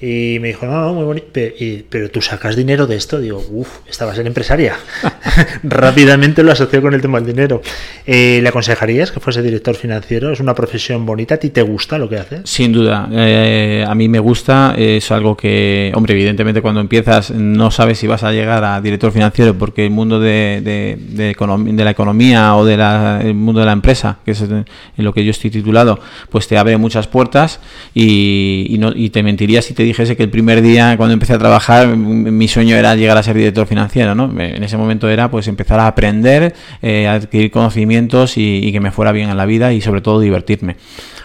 Y 0.00 0.38
me 0.40 0.48
dijo, 0.48 0.64
no, 0.66 0.80
no, 0.80 0.94
muy 0.94 1.04
bonito. 1.04 1.26
Pero, 1.32 2.10
tú 2.10 2.22
sacas 2.22 2.54
dinero 2.54 2.86
de 2.86 2.96
esto. 2.96 3.20
Digo, 3.20 3.44
uff, 3.50 3.78
esta 3.88 4.06
va 4.06 4.12
a 4.12 4.14
ser 4.14 4.26
empresaria. 4.26 4.76
Rápidamente 5.64 6.44
lo 6.44 6.52
asoció 6.52 6.80
con 6.80 6.94
el 6.94 7.00
tema 7.00 7.18
del 7.18 7.26
dinero. 7.34 7.62
Eh, 8.06 8.38
¿Le 8.40 8.48
aconsejarías 8.48 9.10
que 9.10 9.18
fuese 9.18 9.42
director 9.42 9.74
financiero? 9.74 10.32
Es 10.32 10.38
una 10.38 10.54
profesión 10.54 11.04
bonita. 11.04 11.34
¿A 11.34 11.38
ti 11.38 11.50
te 11.50 11.62
gusta 11.62 11.98
lo 11.98 12.08
que 12.08 12.16
haces? 12.16 12.42
Sin 12.44 12.72
duda. 12.72 13.08
Eh, 13.10 13.84
a 13.86 13.94
mí 13.96 14.08
me 14.08 14.20
gusta. 14.20 14.74
Es 14.78 15.10
algo 15.10 15.36
que, 15.36 15.90
hombre, 15.94 16.14
evidentemente 16.14 16.62
cuando 16.62 16.80
empiezas 16.80 17.32
no 17.32 17.72
sabes 17.72 17.98
si 17.98 18.06
vas 18.06 18.22
a 18.22 18.32
llegar 18.32 18.62
a 18.62 18.80
director 18.80 19.10
financiero 19.10 19.58
porque 19.58 19.84
el 19.84 19.90
mundo 19.90 20.20
de, 20.20 20.60
de, 20.62 20.96
de, 20.98 21.84
la 21.84 21.90
economía 21.90 22.54
o 22.54 22.64
del 22.64 23.34
mundo 23.34 23.60
de 23.60 23.66
la 23.66 23.72
empresa, 23.72 24.18
que 24.24 24.30
es 24.32 24.42
en 24.42 24.64
lo 24.96 25.12
que 25.12 25.24
yo 25.24 25.32
estoy 25.32 25.50
titulado, 25.50 25.98
pues 26.30 26.46
te 26.46 26.56
abre 26.56 26.76
muchas 26.76 27.08
puertas 27.08 27.58
y, 27.94 28.66
y, 28.70 28.78
no, 28.78 28.92
y 28.94 29.10
te 29.10 29.22
mentiría 29.22 29.60
si 29.60 29.74
te 29.74 29.87
dijese 29.88 30.16
que 30.16 30.22
el 30.22 30.30
primer 30.30 30.62
día 30.62 30.96
cuando 30.96 31.12
empecé 31.12 31.34
a 31.34 31.38
trabajar 31.38 31.96
mi 31.96 32.48
sueño 32.48 32.76
era 32.76 32.94
llegar 32.94 33.16
a 33.16 33.22
ser 33.22 33.36
director 33.36 33.66
financiero, 33.66 34.14
¿no? 34.14 34.30
En 34.40 34.62
ese 34.62 34.76
momento 34.76 35.08
era 35.08 35.30
pues 35.30 35.48
empezar 35.48 35.80
a 35.80 35.86
aprender, 35.86 36.54
eh, 36.82 37.08
adquirir 37.08 37.50
conocimientos 37.50 38.34
y, 38.36 38.70
que 38.72 38.80
me 38.80 38.90
fuera 38.90 39.12
bien 39.12 39.30
en 39.30 39.36
la 39.36 39.46
vida 39.46 39.72
y 39.72 39.80
sobre 39.80 40.00
todo 40.00 40.20
divertirme. 40.20 40.76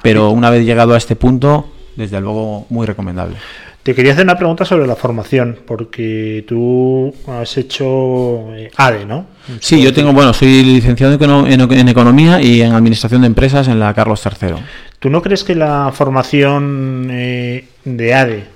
Pero 0.02 0.32
una 0.32 0.50
vez 0.50 0.66
llegado 0.66 0.94
a 0.94 0.98
este 0.98 1.16
punto, 1.16 1.70
desde 1.96 2.20
luego 2.20 2.66
muy 2.70 2.88
recomendable. 2.88 3.36
Te 3.84 3.94
quería 3.94 4.14
hacer 4.14 4.24
una 4.24 4.38
pregunta 4.38 4.64
sobre 4.64 4.88
la 4.88 4.96
formación, 4.96 5.60
porque 5.66 6.46
tú 6.48 7.14
has 7.28 7.58
hecho 7.58 8.56
eh, 8.56 8.72
ADE, 8.78 9.06
¿no? 9.06 9.26
Sí, 9.60 9.82
yo 9.82 9.94
tengo, 9.94 10.14
bueno, 10.14 10.34
soy 10.34 10.64
licenciado 10.64 11.14
en, 11.46 11.90
Economía 11.90 12.42
y 12.42 12.62
en 12.62 12.74
Administración 12.74 13.22
de 13.22 13.28
Empresas 13.28 13.68
en 13.68 13.80
la 13.80 13.94
Carlos 13.94 14.22
III. 14.26 14.56
¿Tú 15.00 15.10
no 15.10 15.22
crees 15.22 15.44
que 15.44 15.56
la 15.56 15.92
formación 15.94 17.10
eh, 17.12 17.66
de 17.84 18.14
ADE 18.14 18.54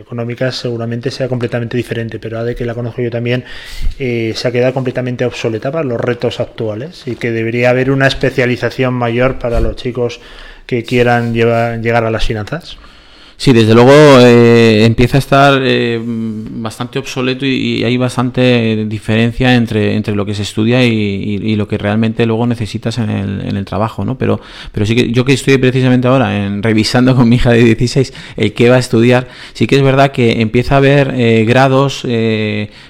económica 0.00 0.50
seguramente 0.50 1.10
sea 1.10 1.28
completamente 1.28 1.76
diferente, 1.76 2.18
pero 2.18 2.38
ADE, 2.38 2.54
que 2.54 2.64
la 2.64 2.74
conozco 2.74 3.02
yo 3.02 3.10
también, 3.10 3.44
eh, 3.98 4.32
se 4.34 4.48
ha 4.48 4.52
quedado 4.52 4.74
completamente 4.74 5.24
obsoleta 5.24 5.70
para 5.70 5.84
los 5.84 6.00
retos 6.00 6.40
actuales 6.40 7.06
y 7.06 7.16
que 7.16 7.30
debería 7.30 7.70
haber 7.70 7.90
una 7.90 8.06
especialización 8.06 8.94
mayor 8.94 9.38
para 9.38 9.60
los 9.60 9.76
chicos 9.76 10.20
que 10.66 10.82
quieran 10.82 11.34
llevar, 11.34 11.80
llegar 11.80 12.04
a 12.04 12.10
las 12.10 12.24
finanzas. 12.24 12.78
Sí, 13.36 13.52
desde 13.52 13.74
luego 13.74 13.92
eh, 14.20 14.84
empieza 14.84 15.16
a 15.16 15.18
estar 15.18 15.60
eh, 15.62 16.00
bastante 16.04 16.98
obsoleto 16.98 17.44
y, 17.44 17.82
hay 17.84 17.96
bastante 17.96 18.86
diferencia 18.86 19.54
entre, 19.54 19.96
entre 19.96 20.14
lo 20.14 20.24
que 20.24 20.34
se 20.34 20.42
estudia 20.42 20.84
y, 20.84 21.56
lo 21.56 21.68
que 21.68 21.78
realmente 21.78 22.26
luego 22.26 22.46
necesitas 22.46 22.98
en 22.98 23.10
el, 23.10 23.40
en 23.42 23.56
el, 23.56 23.64
trabajo, 23.64 24.04
¿no? 24.04 24.16
Pero, 24.18 24.40
pero 24.72 24.86
sí 24.86 24.94
que 24.94 25.10
yo 25.10 25.24
que 25.24 25.32
estoy 25.32 25.58
precisamente 25.58 26.08
ahora 26.08 26.44
en, 26.44 26.62
revisando 26.62 27.14
con 27.16 27.28
mi 27.28 27.36
hija 27.36 27.50
de 27.50 27.62
16 27.64 28.12
el 28.36 28.52
que 28.52 28.70
va 28.70 28.76
a 28.76 28.80
estudiar, 28.80 29.28
sí 29.52 29.66
que 29.66 29.76
es 29.76 29.82
verdad 29.82 30.12
que 30.12 30.40
empieza 30.40 30.74
a 30.74 30.78
haber 30.78 31.14
eh, 31.16 31.44
grados 31.44 32.06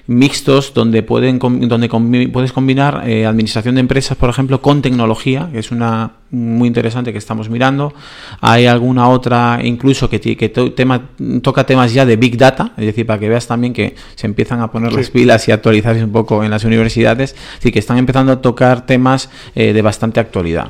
mixtos 0.06 0.74
donde, 0.74 1.02
pueden, 1.02 1.38
donde 1.38 1.88
puedes 2.32 2.52
combinar 2.52 2.96
administración 3.26 3.76
de 3.76 3.80
empresas, 3.80 4.16
por 4.16 4.30
ejemplo, 4.30 4.60
con 4.60 4.82
tecnología, 4.82 5.48
que 5.52 5.58
es 5.58 5.70
una 5.70 6.12
muy 6.34 6.68
interesante 6.68 7.12
que 7.12 7.18
estamos 7.18 7.48
mirando. 7.48 7.94
Hay 8.40 8.66
alguna 8.66 9.08
otra 9.08 9.60
incluso 9.62 10.08
que, 10.10 10.20
que 10.20 10.48
tema, 10.48 11.10
toca 11.42 11.64
temas 11.64 11.92
ya 11.92 12.04
de 12.04 12.16
Big 12.16 12.36
Data, 12.36 12.72
es 12.76 12.86
decir, 12.86 13.06
para 13.06 13.18
que 13.18 13.28
veas 13.28 13.46
también 13.46 13.72
que 13.72 13.94
se 14.14 14.26
empiezan 14.26 14.60
a 14.60 14.70
poner 14.70 14.92
las 14.92 15.10
pilas 15.10 15.48
y 15.48 15.52
actualizarse 15.52 16.04
un 16.04 16.12
poco 16.12 16.44
en 16.44 16.50
las 16.50 16.64
universidades, 16.64 17.34
así 17.58 17.72
que 17.72 17.78
están 17.78 17.98
empezando 17.98 18.32
a 18.32 18.42
tocar 18.42 18.86
temas 18.86 19.30
eh, 19.54 19.72
de 19.72 19.82
bastante 19.82 20.20
actualidad. 20.20 20.68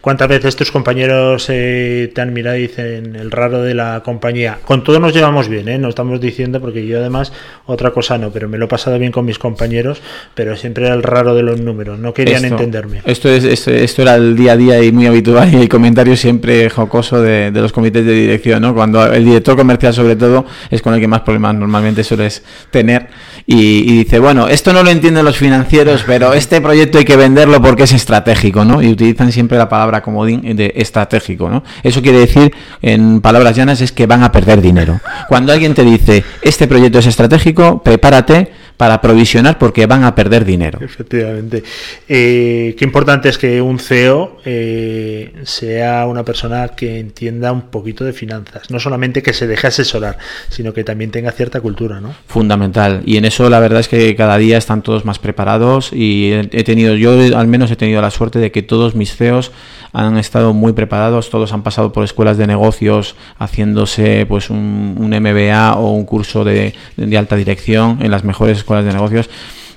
¿Cuántas 0.00 0.28
veces 0.28 0.56
tus 0.56 0.72
compañeros 0.72 1.46
eh, 1.48 2.10
te 2.12 2.20
han 2.20 2.32
mirado 2.32 2.56
y 2.56 2.62
dicen 2.62 3.14
el 3.14 3.30
raro 3.30 3.62
de 3.62 3.74
la 3.74 4.02
compañía? 4.04 4.58
Con 4.64 4.82
todo 4.82 4.98
nos 4.98 5.14
llevamos 5.14 5.48
bien, 5.48 5.68
¿eh? 5.68 5.78
no 5.78 5.88
estamos 5.88 6.20
diciendo, 6.20 6.60
porque 6.60 6.86
yo 6.86 6.98
además 6.98 7.32
otra 7.66 7.92
cosa 7.92 8.18
no, 8.18 8.30
pero 8.30 8.48
me 8.48 8.58
lo 8.58 8.64
he 8.64 8.68
pasado 8.68 8.98
bien 8.98 9.12
con 9.12 9.24
mis 9.24 9.38
compañeros, 9.38 10.02
pero 10.34 10.56
siempre 10.56 10.86
era 10.86 10.94
el 10.94 11.02
raro 11.02 11.34
de 11.34 11.42
los 11.42 11.60
números, 11.60 11.98
no 11.98 12.12
querían 12.12 12.44
entenderme. 12.44 13.00
Esto, 13.04 13.28
es, 13.28 13.44
esto, 13.44 14.02
era 14.02 14.16
el 14.16 14.36
día 14.36 14.52
a 14.52 14.56
día 14.56 14.82
y 14.82 14.90
muy 14.90 15.06
habitual 15.06 15.54
y 15.54 15.56
el 15.56 15.68
comentario 15.68 16.16
siempre 16.16 16.68
jocoso 16.68 17.20
de, 17.20 17.52
los 17.52 17.72
comités 17.72 18.04
de 18.04 18.12
dirección, 18.12 18.62
¿no? 18.62 18.74
cuando 18.74 19.06
el 19.06 19.24
director 19.24 19.56
comercial 19.56 19.94
sobre 19.94 20.16
todo 20.16 20.44
es 20.70 20.82
con 20.82 20.94
el 20.94 21.00
que 21.00 21.06
más 21.06 21.20
problemas 21.20 21.54
normalmente 21.54 22.02
sueles 22.02 22.42
tener 22.70 23.06
y, 23.46 23.90
y 23.92 23.98
dice, 23.98 24.18
bueno, 24.18 24.48
esto 24.48 24.72
no 24.72 24.82
lo 24.82 24.90
entienden 24.90 25.24
los 25.24 25.36
financieros, 25.36 26.02
pero 26.06 26.32
este 26.32 26.60
proyecto 26.60 26.98
hay 26.98 27.04
que 27.04 27.16
venderlo 27.16 27.62
porque 27.62 27.84
es 27.84 27.92
estratégico, 27.92 28.64
¿no? 28.64 28.82
Y 28.82 28.88
utilizan 28.88 29.30
siempre 29.30 29.51
la 29.58 29.68
palabra 29.68 30.02
comodín 30.02 30.56
de 30.56 30.72
estratégico, 30.76 31.48
¿no? 31.48 31.62
Eso 31.82 32.02
quiere 32.02 32.18
decir, 32.18 32.52
en 32.80 33.20
palabras 33.20 33.56
llanas, 33.56 33.80
es 33.80 33.92
que 33.92 34.06
van 34.06 34.22
a 34.22 34.32
perder 34.32 34.60
dinero. 34.60 35.00
Cuando 35.28 35.52
alguien 35.52 35.74
te 35.74 35.84
dice, 35.84 36.24
este 36.42 36.66
proyecto 36.66 36.98
es 36.98 37.06
estratégico, 37.06 37.82
prepárate 37.82 38.52
para 38.82 39.00
provisionar 39.00 39.58
porque 39.58 39.86
van 39.86 40.02
a 40.02 40.12
perder 40.12 40.44
dinero. 40.44 40.80
Efectivamente. 40.82 41.62
Eh, 42.08 42.74
qué 42.76 42.84
importante 42.84 43.28
es 43.28 43.38
que 43.38 43.62
un 43.62 43.78
CEO 43.78 44.38
eh, 44.44 45.32
sea 45.44 46.04
una 46.08 46.24
persona 46.24 46.66
que 46.70 46.98
entienda 46.98 47.52
un 47.52 47.70
poquito 47.70 48.04
de 48.04 48.12
finanzas, 48.12 48.72
no 48.72 48.80
solamente 48.80 49.22
que 49.22 49.34
se 49.34 49.46
deje 49.46 49.68
asesorar, 49.68 50.18
sino 50.48 50.74
que 50.74 50.82
también 50.82 51.12
tenga 51.12 51.30
cierta 51.30 51.60
cultura, 51.60 52.00
¿no? 52.00 52.12
Fundamental. 52.26 53.02
Y 53.06 53.18
en 53.18 53.24
eso 53.24 53.48
la 53.48 53.60
verdad 53.60 53.78
es 53.78 53.86
que 53.86 54.16
cada 54.16 54.36
día 54.36 54.58
están 54.58 54.82
todos 54.82 55.04
más 55.04 55.20
preparados 55.20 55.92
y 55.92 56.32
he 56.32 56.64
tenido, 56.64 56.96
yo 56.96 57.12
al 57.38 57.46
menos 57.46 57.70
he 57.70 57.76
tenido 57.76 58.02
la 58.02 58.10
suerte 58.10 58.40
de 58.40 58.50
que 58.50 58.64
todos 58.64 58.96
mis 58.96 59.14
CEOs 59.14 59.52
han 59.92 60.16
estado 60.16 60.54
muy 60.54 60.72
preparados, 60.72 61.30
todos 61.30 61.52
han 61.52 61.62
pasado 61.62 61.92
por 61.92 62.04
escuelas 62.04 62.38
de 62.38 62.46
negocios 62.46 63.14
haciéndose 63.38 64.26
pues 64.26 64.50
un, 64.50 64.96
MBA 64.98 65.74
o 65.74 65.90
un 65.92 66.04
curso 66.04 66.44
de, 66.44 66.74
alta 67.16 67.36
dirección 67.36 67.98
en 68.00 68.10
las 68.10 68.24
mejores 68.24 68.58
escuelas 68.58 68.84
de 68.84 68.92
negocios. 68.92 69.28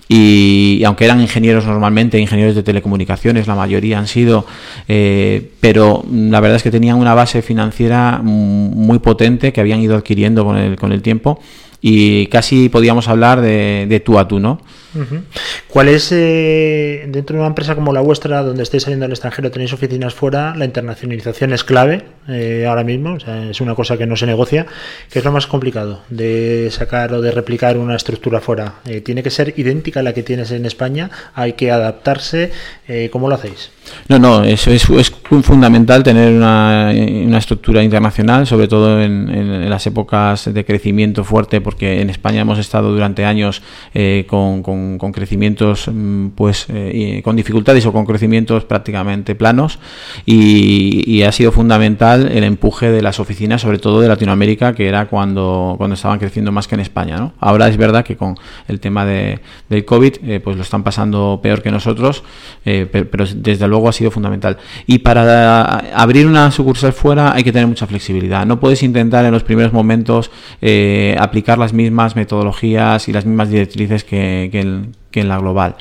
Y, 0.08 0.84
aunque 0.86 1.06
eran 1.06 1.20
ingenieros 1.20 1.66
normalmente, 1.66 2.20
ingenieros 2.20 2.56
de 2.56 2.62
telecomunicaciones, 2.62 3.48
la 3.48 3.56
mayoría 3.56 3.98
han 3.98 4.08
sido, 4.08 4.46
eh, 4.88 5.52
pero 5.60 6.06
la 6.12 6.40
verdad 6.40 6.58
es 6.58 6.64
que 6.64 6.70
tenían 6.70 6.98
una 6.98 7.16
base 7.16 7.42
financiera 7.42 8.22
muy 8.24 9.00
potente 9.00 9.52
que 9.52 9.62
habían 9.62 9.82
ido 9.82 9.96
adquiriendo 9.96 10.46
con 10.46 10.58
el, 10.58 10.76
con 10.76 10.92
el 10.92 11.02
tiempo 11.02 11.40
y 11.82 12.28
casi 12.28 12.70
podíamos 12.70 13.08
hablar 13.08 13.42
de, 13.42 13.88
de 13.90 14.00
tú 14.00 14.20
a 14.20 14.28
tú, 14.28 14.40
¿no? 14.40 14.60
¿Cuál 15.68 15.90
es, 15.90 16.12
eh, 16.12 17.06
dentro 17.08 17.36
de 17.36 17.42
una 17.42 17.50
empresa 17.50 17.76
como 17.76 17.92
la 17.92 18.02
vuestra, 18.02 18.42
donde 18.44 18.64
estáis 18.64 18.84
saliendo 18.84 19.06
al 19.06 19.12
extranjero, 19.12 19.52
tenéis 19.52 19.74
oficinas 19.74 20.14
fuera, 20.14 20.56
la 20.56 20.66
internacionalización 20.66 21.54
es 21.54 21.64
clave 21.64 22.04
eh, 22.28 22.66
ahora 22.68 22.84
mismo, 22.84 23.18
es 23.18 23.62
una 23.62 23.76
cosa 23.76 23.98
que 23.98 24.06
no 24.06 24.16
se 24.16 24.26
negocia. 24.26 24.66
¿Qué 25.12 25.20
es 25.20 25.26
lo 25.26 25.32
más 25.32 25.48
complicado 25.48 26.02
de 26.10 26.70
sacar 26.72 27.14
o 27.14 27.22
de 27.22 27.32
replicar 27.32 27.78
una 27.78 27.96
estructura 27.96 28.40
fuera? 28.40 28.76
Eh, 28.86 29.02
¿Tiene 29.02 29.24
que 29.24 29.32
ser 29.32 29.54
idéntica 29.58 30.00
a 30.00 30.04
la 30.04 30.14
que 30.14 30.24
tienes 30.24 30.52
en 30.52 30.66
España? 30.66 31.10
¿Hay 31.34 31.54
que 31.54 31.72
adaptarse? 31.72 32.52
¿Cómo 33.12 33.30
lo 33.30 33.36
hacéis? 33.36 33.72
No, 34.10 34.20
no, 34.20 34.44
eso 34.44 34.72
es, 34.72 34.90
es 34.90 35.12
fundamental 35.44 36.04
tener 36.04 36.34
una, 36.34 36.92
estructura 37.38 37.84
internacional, 37.84 38.48
sobre 38.48 38.68
todo 38.68 39.02
en, 39.02 39.70
las 39.70 39.86
épocas 39.88 40.54
de 40.54 40.66
crecimiento 40.66 41.24
fuerte, 41.24 41.62
porque 41.62 42.02
en 42.02 42.10
España 42.10 42.42
hemos 42.42 42.60
estado 42.60 42.92
durante 42.92 43.26
años 43.26 43.62
con 44.28 44.56
con, 44.62 45.12
crecimientos 45.12 45.90
mm, 45.92 46.30
pues 46.30 46.68
eh, 46.70 47.22
con 47.24 47.36
dificultades 47.36 47.86
o 47.86 47.94
con 47.94 48.06
crecimientos 48.06 48.66
prácticamente 48.66 49.36
planos 49.36 49.80
y, 50.26 51.24
ha 51.26 51.32
sido 51.32 51.52
fundamental 51.52 52.32
el 52.32 52.44
empuje 52.44 52.92
de 52.92 53.02
las 53.02 53.20
oficinas 53.20 53.62
sobre 53.62 53.80
todo 53.80 54.00
de 54.00 54.08
Latinoamérica 54.08 54.76
que 54.76 54.88
era 54.88 55.08
cuando, 55.08 55.74
cuando 55.78 55.96
estaban 55.96 56.20
creciendo 56.20 56.52
más 56.52 56.68
que 56.68 56.76
en 56.76 56.82
España 56.82 57.18
¿no? 57.18 57.34
ahora 57.40 57.68
es 57.68 57.78
verdad 57.78 58.06
que 58.06 58.16
con 58.16 58.38
el 58.68 58.80
tema 58.80 59.06
de, 59.06 59.40
del 59.70 59.86
COVID 59.86 60.18
eh, 60.24 60.40
pues 60.40 60.56
lo 60.56 60.62
están 60.62 60.84
pasando 60.84 61.40
peor 61.42 61.64
que 61.64 61.72
nosotros 61.72 62.24
eh, 62.64 62.88
pero, 62.92 63.26
desde 63.36 63.68
luego 63.68 63.75
ha 63.88 63.92
sido 63.92 64.12
fundamental 64.12 64.58
y 64.88 65.00
para 65.00 65.66
abrir 65.96 66.28
una 66.28 66.52
sucursal 66.52 66.94
fuera 66.94 67.34
hay 67.34 67.44
que 67.44 67.52
tener 67.52 67.68
mucha 67.68 67.88
flexibilidad 67.88 68.46
no 68.46 68.60
puedes 68.60 68.84
intentar 68.84 69.26
en 69.26 69.32
los 69.32 69.44
primeros 69.44 69.74
momentos 69.74 70.32
aplicar 71.20 71.58
las 71.58 71.74
mismas 71.74 72.16
metodologías 72.16 73.08
y 73.08 73.14
las 73.14 73.26
mismas 73.26 73.50
directrices 73.50 74.04
que, 74.04 74.50
que, 74.52 75.20
en 75.20 75.28
la 75.28 75.38
global. 75.38 75.76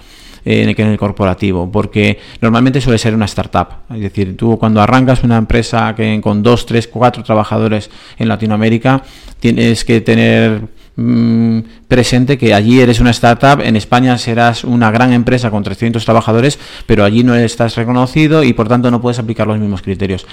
en 0.45 0.69
el 0.69 0.99
corporativo, 0.99 1.71
porque 1.73 2.19
normalmente 2.41 2.81
suele 2.81 2.99
ser 2.99 3.15
una 3.15 3.25
startup. 3.25 3.69
Es 3.95 4.01
decir, 4.01 4.37
tú 4.37 4.59
cuando 4.59 4.83
arrancas 4.83 5.25
una 5.25 5.39
empresa 5.39 5.95
que 5.97 6.21
con 6.23 6.43
dos, 6.43 6.67
tres, 6.67 6.87
cuatro 6.87 7.23
trabajadores 7.23 7.91
en 8.19 8.29
Latinoamérica, 8.29 9.03
tienes 9.41 9.85
que 9.85 10.01
tener 10.01 10.69
mm, 10.97 11.61
presente 11.89 12.39
que 12.39 12.55
allí 12.55 12.81
eres 12.81 13.01
una 13.01 13.11
startup, 13.11 13.61
en 13.63 13.77
España 13.77 14.19
serás 14.19 14.65
una 14.65 14.91
gran 14.91 15.13
empresa 15.13 15.51
con 15.51 15.63
300 15.63 16.05
trabajadores, 16.05 16.59
pero 16.87 17.05
allí 17.05 17.25
no 17.25 17.35
estás 17.35 17.77
reconocido 17.77 18.43
y 18.43 18.53
por 18.53 18.69
tanto 18.69 18.91
no 18.91 19.01
puedes 19.01 19.19
aplicar 19.19 19.47
los 19.47 19.59
mismos 19.59 19.83
criterios. 19.83 20.27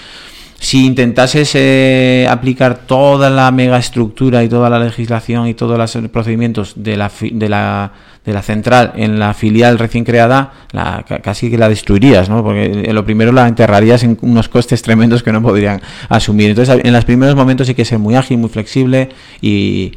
Si 0.62 0.86
intentases 0.86 1.56
eh, 1.56 2.28
aplicar 2.30 2.86
toda 2.86 3.32
la 3.32 3.50
mega 3.50 3.80
estructura 3.80 4.44
y 4.44 4.48
toda 4.48 4.70
la 4.70 4.78
legislación 4.78 5.48
y 5.48 5.56
todos 5.56 5.76
los 5.76 6.10
procedimientos 6.12 6.74
de 6.76 6.98
la, 6.98 7.12
de 7.20 7.50
la, 7.50 7.92
de 8.24 8.32
la 8.32 8.44
central 8.44 8.94
en 8.96 9.18
la 9.18 9.34
filial 9.34 9.80
recién 9.80 10.04
creada, 10.04 10.54
la, 10.72 11.04
casi 11.24 11.50
que 11.50 11.58
la 11.58 11.68
destruirías, 11.68 12.30
¿no? 12.30 12.44
Porque 12.44 12.94
lo 12.94 13.04
primero 13.04 13.32
la 13.32 13.48
enterrarías 13.48 14.04
en 14.04 14.16
unos 14.22 14.50
costes 14.50 14.84
tremendos 14.84 15.24
que 15.24 15.32
no 15.32 15.42
podrían 15.42 15.82
asumir. 16.10 16.52
Entonces, 16.52 16.80
en 16.84 16.94
los 16.94 17.06
primeros 17.06 17.36
momentos 17.36 17.68
hay 17.68 17.74
que 17.74 17.84
ser 17.84 17.98
muy 17.98 18.14
ágil, 18.14 18.38
muy 18.38 18.50
flexible 18.50 19.10
y, 19.42 19.94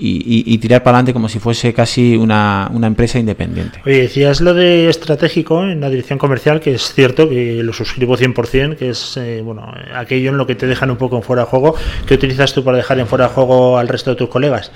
y, 0.00 0.58
tirar 0.58 0.82
para 0.82 0.98
adelante 0.98 1.12
como 1.12 1.28
si 1.28 1.38
fuese 1.38 1.72
casi 1.72 2.16
una, 2.16 2.70
una, 2.72 2.86
empresa 2.86 3.18
independiente. 3.18 3.80
Oye, 3.84 4.02
decías 4.02 4.40
lo 4.40 4.54
de 4.54 4.88
estratégico 4.88 5.64
en 5.64 5.80
la 5.80 5.90
dirección 5.90 6.18
comercial, 6.18 6.60
que 6.60 6.74
es 6.74 6.92
cierto, 6.94 7.28
que 7.28 7.62
lo 7.62 7.72
suscribo 7.72 8.16
100%, 8.16 8.76
que 8.76 8.90
es 8.90 9.16
eh, 9.16 9.40
bueno 9.44 9.72
aquello 9.94 10.30
en 10.30 10.38
lo 10.38 10.46
que 10.46 10.54
te 10.54 10.66
dejan 10.66 10.90
un 10.90 10.96
poco 10.96 11.16
en 11.16 11.22
fuera 11.22 11.42
de 11.42 11.48
juego. 11.48 11.74
¿Qué 12.06 12.14
utilizas 12.14 12.52
tú 12.52 12.64
para 12.64 12.76
dejar 12.76 12.98
en 12.98 13.06
fuera 13.06 13.28
de 13.28 13.34
juego 13.34 13.78
al 13.78 13.88
resto 13.88 14.10
de 14.10 14.16
tus 14.16 14.28
colegas? 14.28 14.72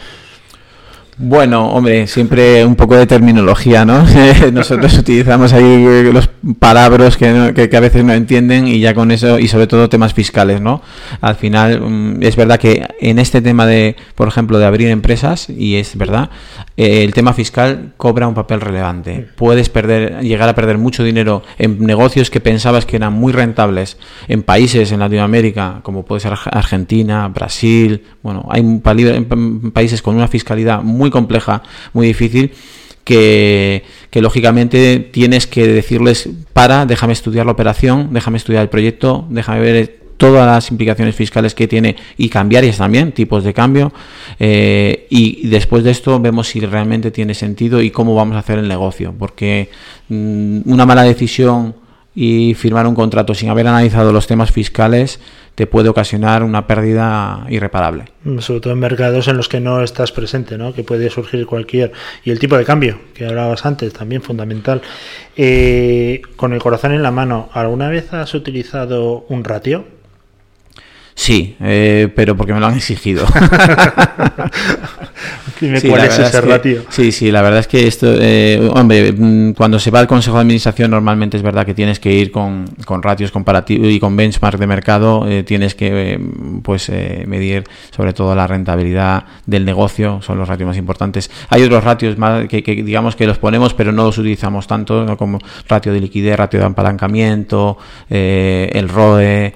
Bueno, 1.24 1.68
hombre, 1.68 2.08
siempre 2.08 2.64
un 2.64 2.74
poco 2.74 2.96
de 2.96 3.06
terminología, 3.06 3.84
¿no? 3.84 4.04
Nosotros 4.52 4.98
utilizamos 4.98 5.52
ahí 5.52 6.10
los 6.12 6.28
palabras 6.58 7.16
que, 7.16 7.68
que, 7.70 7.76
a 7.76 7.80
veces 7.80 8.02
no 8.02 8.12
entienden 8.12 8.66
y 8.66 8.80
ya 8.80 8.92
con 8.92 9.12
eso, 9.12 9.38
y 9.38 9.46
sobre 9.46 9.68
todo 9.68 9.88
temas 9.88 10.14
fiscales, 10.14 10.60
¿no? 10.60 10.82
Al 11.20 11.36
final, 11.36 11.80
mm, 11.80 12.24
es 12.24 12.34
verdad 12.34 12.58
que 12.58 12.88
en 13.00 13.20
este 13.20 13.40
tema 13.40 13.66
de, 13.66 13.94
por 14.16 14.26
ejemplo, 14.26 14.58
de 14.58 14.66
abrir 14.66 14.88
empresas, 14.88 15.48
y 15.48 15.76
es 15.76 15.96
verdad, 15.96 16.28
eh, 16.76 17.04
el 17.04 17.12
tema 17.12 17.32
fiscal 17.32 17.92
cobra 17.96 18.28
un 18.28 18.34
papel 18.34 18.60
relevante. 18.60 19.28
Puedes 19.36 19.68
perder, 19.68 20.20
llegar 20.22 20.48
a 20.48 20.54
perder 20.54 20.78
mucho 20.78 21.04
dinero 21.04 21.42
en 21.58 21.84
negocios 21.84 22.30
que 22.30 22.40
pensabas 22.40 22.86
que 22.86 22.96
eran 22.96 23.12
muy 23.12 23.32
rentables 23.32 23.98
en 24.28 24.42
países 24.42 24.92
en 24.92 25.00
Latinoamérica, 25.00 25.80
como 25.82 26.04
puede 26.04 26.20
ser 26.20 26.34
Argentina, 26.50 27.28
Brasil, 27.28 28.04
bueno, 28.22 28.46
hay 28.50 28.62
países 29.72 30.02
con 30.02 30.16
una 30.16 30.28
fiscalidad 30.28 30.82
muy 30.82 31.10
compleja, 31.10 31.62
muy 31.92 32.06
difícil, 32.06 32.52
que, 33.04 33.82
lógicamente 34.14 34.98
tienes 34.98 35.46
que 35.46 35.66
decirles, 35.66 36.28
para, 36.52 36.86
déjame 36.86 37.12
estudiar 37.12 37.46
la 37.46 37.52
operación, 37.52 38.08
déjame 38.12 38.38
estudiar 38.38 38.62
el 38.62 38.68
proyecto, 38.68 39.26
déjame 39.30 39.60
ver 39.60 40.01
todas 40.22 40.46
las 40.46 40.70
implicaciones 40.70 41.16
fiscales 41.16 41.52
que 41.52 41.66
tiene 41.66 41.96
y 42.16 42.28
cambiarias 42.28 42.78
también, 42.78 43.10
tipos 43.10 43.42
de 43.42 43.52
cambio. 43.52 43.92
Eh, 44.38 45.08
y 45.10 45.48
después 45.48 45.82
de 45.82 45.90
esto 45.90 46.20
vemos 46.20 46.46
si 46.46 46.60
realmente 46.60 47.10
tiene 47.10 47.34
sentido 47.34 47.82
y 47.82 47.90
cómo 47.90 48.14
vamos 48.14 48.36
a 48.36 48.38
hacer 48.38 48.60
el 48.60 48.68
negocio. 48.68 49.12
Porque 49.18 49.68
mm, 50.08 50.60
una 50.66 50.86
mala 50.86 51.02
decisión 51.02 51.74
y 52.14 52.54
firmar 52.54 52.86
un 52.86 52.94
contrato 52.94 53.34
sin 53.34 53.48
haber 53.48 53.66
analizado 53.66 54.12
los 54.12 54.28
temas 54.28 54.52
fiscales 54.52 55.18
te 55.56 55.66
puede 55.66 55.88
ocasionar 55.88 56.44
una 56.44 56.68
pérdida 56.68 57.44
irreparable. 57.50 58.04
Sobre 58.38 58.60
todo 58.60 58.74
en 58.74 58.78
mercados 58.78 59.26
en 59.26 59.36
los 59.36 59.48
que 59.48 59.58
no 59.58 59.82
estás 59.82 60.12
presente, 60.12 60.56
¿no? 60.56 60.72
que 60.72 60.84
puede 60.84 61.10
surgir 61.10 61.46
cualquier... 61.46 61.90
Y 62.22 62.30
el 62.30 62.38
tipo 62.38 62.56
de 62.56 62.64
cambio, 62.64 63.00
que 63.12 63.26
hablabas 63.26 63.66
antes, 63.66 63.92
también 63.92 64.22
fundamental. 64.22 64.82
Eh, 65.36 66.22
con 66.36 66.52
el 66.52 66.60
corazón 66.60 66.92
en 66.92 67.02
la 67.02 67.10
mano, 67.10 67.50
¿alguna 67.52 67.88
vez 67.88 68.12
has 68.12 68.34
utilizado 68.34 69.26
un 69.28 69.42
ratio? 69.42 69.84
Sí, 71.14 71.56
eh, 71.60 72.08
pero 72.14 72.36
porque 72.36 72.54
me 72.54 72.60
lo 72.60 72.66
han 72.66 72.76
exigido. 72.76 73.26
Dime 75.60 75.80
cuál 75.82 76.04
es 76.04 76.18
ese 76.18 76.40
ratio. 76.40 76.84
Sí, 76.88 77.12
sí, 77.12 77.30
la 77.30 77.42
verdad 77.42 77.60
es 77.60 77.68
que 77.68 77.86
esto, 77.86 78.06
eh, 78.18 78.68
hombre, 78.74 79.12
mm, 79.12 79.52
cuando 79.52 79.78
se 79.78 79.90
va 79.90 80.00
al 80.00 80.08
Consejo 80.08 80.36
de 80.36 80.40
Administración 80.40 80.90
normalmente 80.90 81.36
es 81.36 81.42
verdad 81.42 81.66
que 81.66 81.74
tienes 81.74 82.00
que 82.00 82.12
ir 82.12 82.32
con, 82.32 82.64
con 82.84 83.02
ratios 83.02 83.30
comparativos 83.30 83.88
y 83.88 84.00
con 84.00 84.16
benchmark 84.16 84.58
de 84.58 84.66
mercado, 84.66 85.28
eh, 85.28 85.42
tienes 85.44 85.74
que 85.74 86.18
pues 86.62 86.90
medir 87.26 87.64
sobre 87.94 88.12
todo 88.12 88.34
la 88.34 88.46
rentabilidad 88.46 89.24
del 89.46 89.64
negocio, 89.64 90.20
son 90.22 90.38
los 90.38 90.48
ratios 90.48 90.66
más 90.66 90.76
importantes. 90.78 91.30
Hay 91.50 91.62
otros 91.62 91.84
ratios 91.84 92.18
más 92.18 92.48
que, 92.48 92.62
digamos 92.62 93.14
que 93.16 93.26
los 93.26 93.38
ponemos 93.38 93.74
pero 93.74 93.92
no 93.92 94.04
los 94.04 94.18
utilizamos 94.18 94.66
tanto 94.66 95.16
como 95.16 95.38
ratio 95.68 95.92
de 95.92 96.00
liquidez, 96.00 96.36
ratio 96.36 96.58
de 96.58 96.66
apalancamiento, 96.66 97.78
el 98.08 98.88
ROE, 98.88 99.54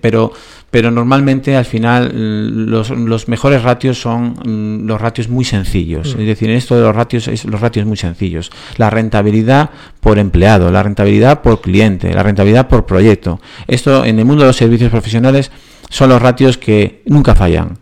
pero 0.00 0.32
pero 0.76 0.90
normalmente 0.90 1.56
al 1.56 1.64
final 1.64 2.68
los, 2.70 2.90
los 2.90 3.28
mejores 3.28 3.62
ratios 3.62 3.98
son 3.98 4.34
mm, 4.44 4.86
los 4.86 5.00
ratios 5.00 5.30
muy 5.30 5.46
sencillos. 5.46 6.14
Mm. 6.14 6.20
Es 6.20 6.26
decir, 6.26 6.50
en 6.50 6.56
esto 6.56 6.76
de 6.76 6.82
los 6.82 6.94
ratios 6.94 7.28
es 7.28 7.46
los 7.46 7.62
ratios 7.62 7.86
muy 7.86 7.96
sencillos. 7.96 8.50
La 8.76 8.90
rentabilidad 8.90 9.70
por 10.00 10.18
empleado, 10.18 10.70
la 10.70 10.82
rentabilidad 10.82 11.40
por 11.40 11.62
cliente, 11.62 12.12
la 12.12 12.22
rentabilidad 12.22 12.68
por 12.68 12.84
proyecto. 12.84 13.40
Esto 13.66 14.04
en 14.04 14.18
el 14.18 14.26
mundo 14.26 14.42
de 14.42 14.48
los 14.48 14.56
servicios 14.56 14.90
profesionales 14.90 15.50
son 15.88 16.10
los 16.10 16.20
ratios 16.20 16.58
que 16.58 17.00
nunca 17.06 17.34
fallan 17.34 17.78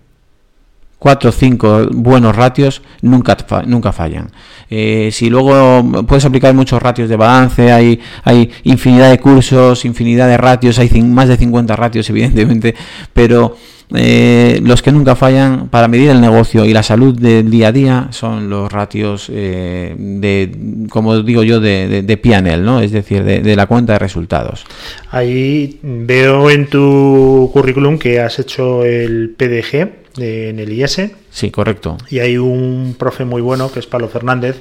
cuatro 1.05 1.29
o 1.29 1.33
cinco 1.33 1.85
buenos 1.93 2.35
ratios 2.35 2.81
nunca, 3.03 3.37
nunca 3.67 3.93
fallan. 3.93 4.31
Eh, 4.71 5.11
si 5.13 5.29
luego 5.29 6.03
puedes 6.07 6.25
aplicar 6.25 6.55
muchos 6.55 6.81
ratios 6.81 7.11
de 7.11 7.17
balance, 7.17 7.71
hay, 7.71 8.01
hay 8.23 8.51
infinidad 8.63 9.11
de 9.11 9.19
cursos, 9.19 9.85
infinidad 9.85 10.29
de 10.29 10.39
ratios, 10.39 10.79
hay 10.79 10.89
más 11.03 11.29
de 11.29 11.37
50 11.37 11.77
ratios 11.77 12.09
evidentemente, 12.15 12.75
pero 13.13 13.55
eh, 13.95 14.61
los 14.63 14.83
que 14.83 14.93
nunca 14.93 15.15
fallan 15.15 15.69
para 15.69 15.89
medir 15.89 16.11
el 16.11 16.21
negocio 16.21 16.65
y 16.65 16.73
la 16.73 16.83
salud 16.83 17.19
del 17.19 17.51
día 17.51 17.69
a 17.69 17.73
día 17.73 18.09
son 18.11 18.49
los 18.49 18.73
ratios 18.73 19.31
eh, 19.33 19.95
de, 19.97 20.87
como 20.89 21.21
digo 21.23 21.43
yo, 21.43 21.61
de, 21.61 22.03
de, 22.03 22.17
PNL, 22.17 22.65
¿no? 22.65 22.81
es 22.81 22.93
decir, 22.93 23.25
de, 23.25 23.41
de 23.41 23.57
la 23.57 23.67
cuenta 23.67 23.95
de 23.95 23.99
resultados. 23.99 24.65
Ahí 25.11 25.79
veo 25.83 26.51
en 26.51 26.67
tu 26.67 27.51
currículum 27.53 27.99
que 27.99 28.21
has 28.21 28.39
hecho 28.39 28.85
el 28.85 29.35
PDG 29.37 30.05
en 30.19 30.59
el 30.59 30.73
IS. 30.73 31.11
Sí, 31.31 31.51
correcto. 31.51 31.99
Y 32.11 32.21
hay 32.21 32.39
un 32.39 32.95
profe 32.99 33.25
muy 33.25 33.43
bueno 33.43 33.71
que 33.73 33.81
es 33.81 33.87
Pablo 33.87 34.09
Fernández, 34.09 34.57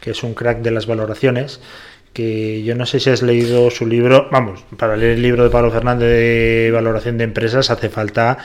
que 0.00 0.10
es 0.10 0.22
un 0.22 0.34
crack 0.34 0.60
de 0.62 0.70
las 0.70 0.86
valoraciones, 0.86 1.60
que 2.16 2.62
yo 2.62 2.74
no 2.74 2.86
sé 2.86 2.98
si 2.98 3.10
has 3.10 3.20
leído 3.20 3.70
su 3.70 3.86
libro, 3.86 4.28
vamos, 4.32 4.64
para 4.78 4.96
leer 4.96 5.16
el 5.16 5.22
libro 5.22 5.44
de 5.44 5.50
Pablo 5.50 5.70
Fernández 5.70 6.08
de 6.08 6.70
valoración 6.72 7.18
de 7.18 7.24
empresas 7.24 7.68
hace 7.68 7.90
falta 7.90 8.38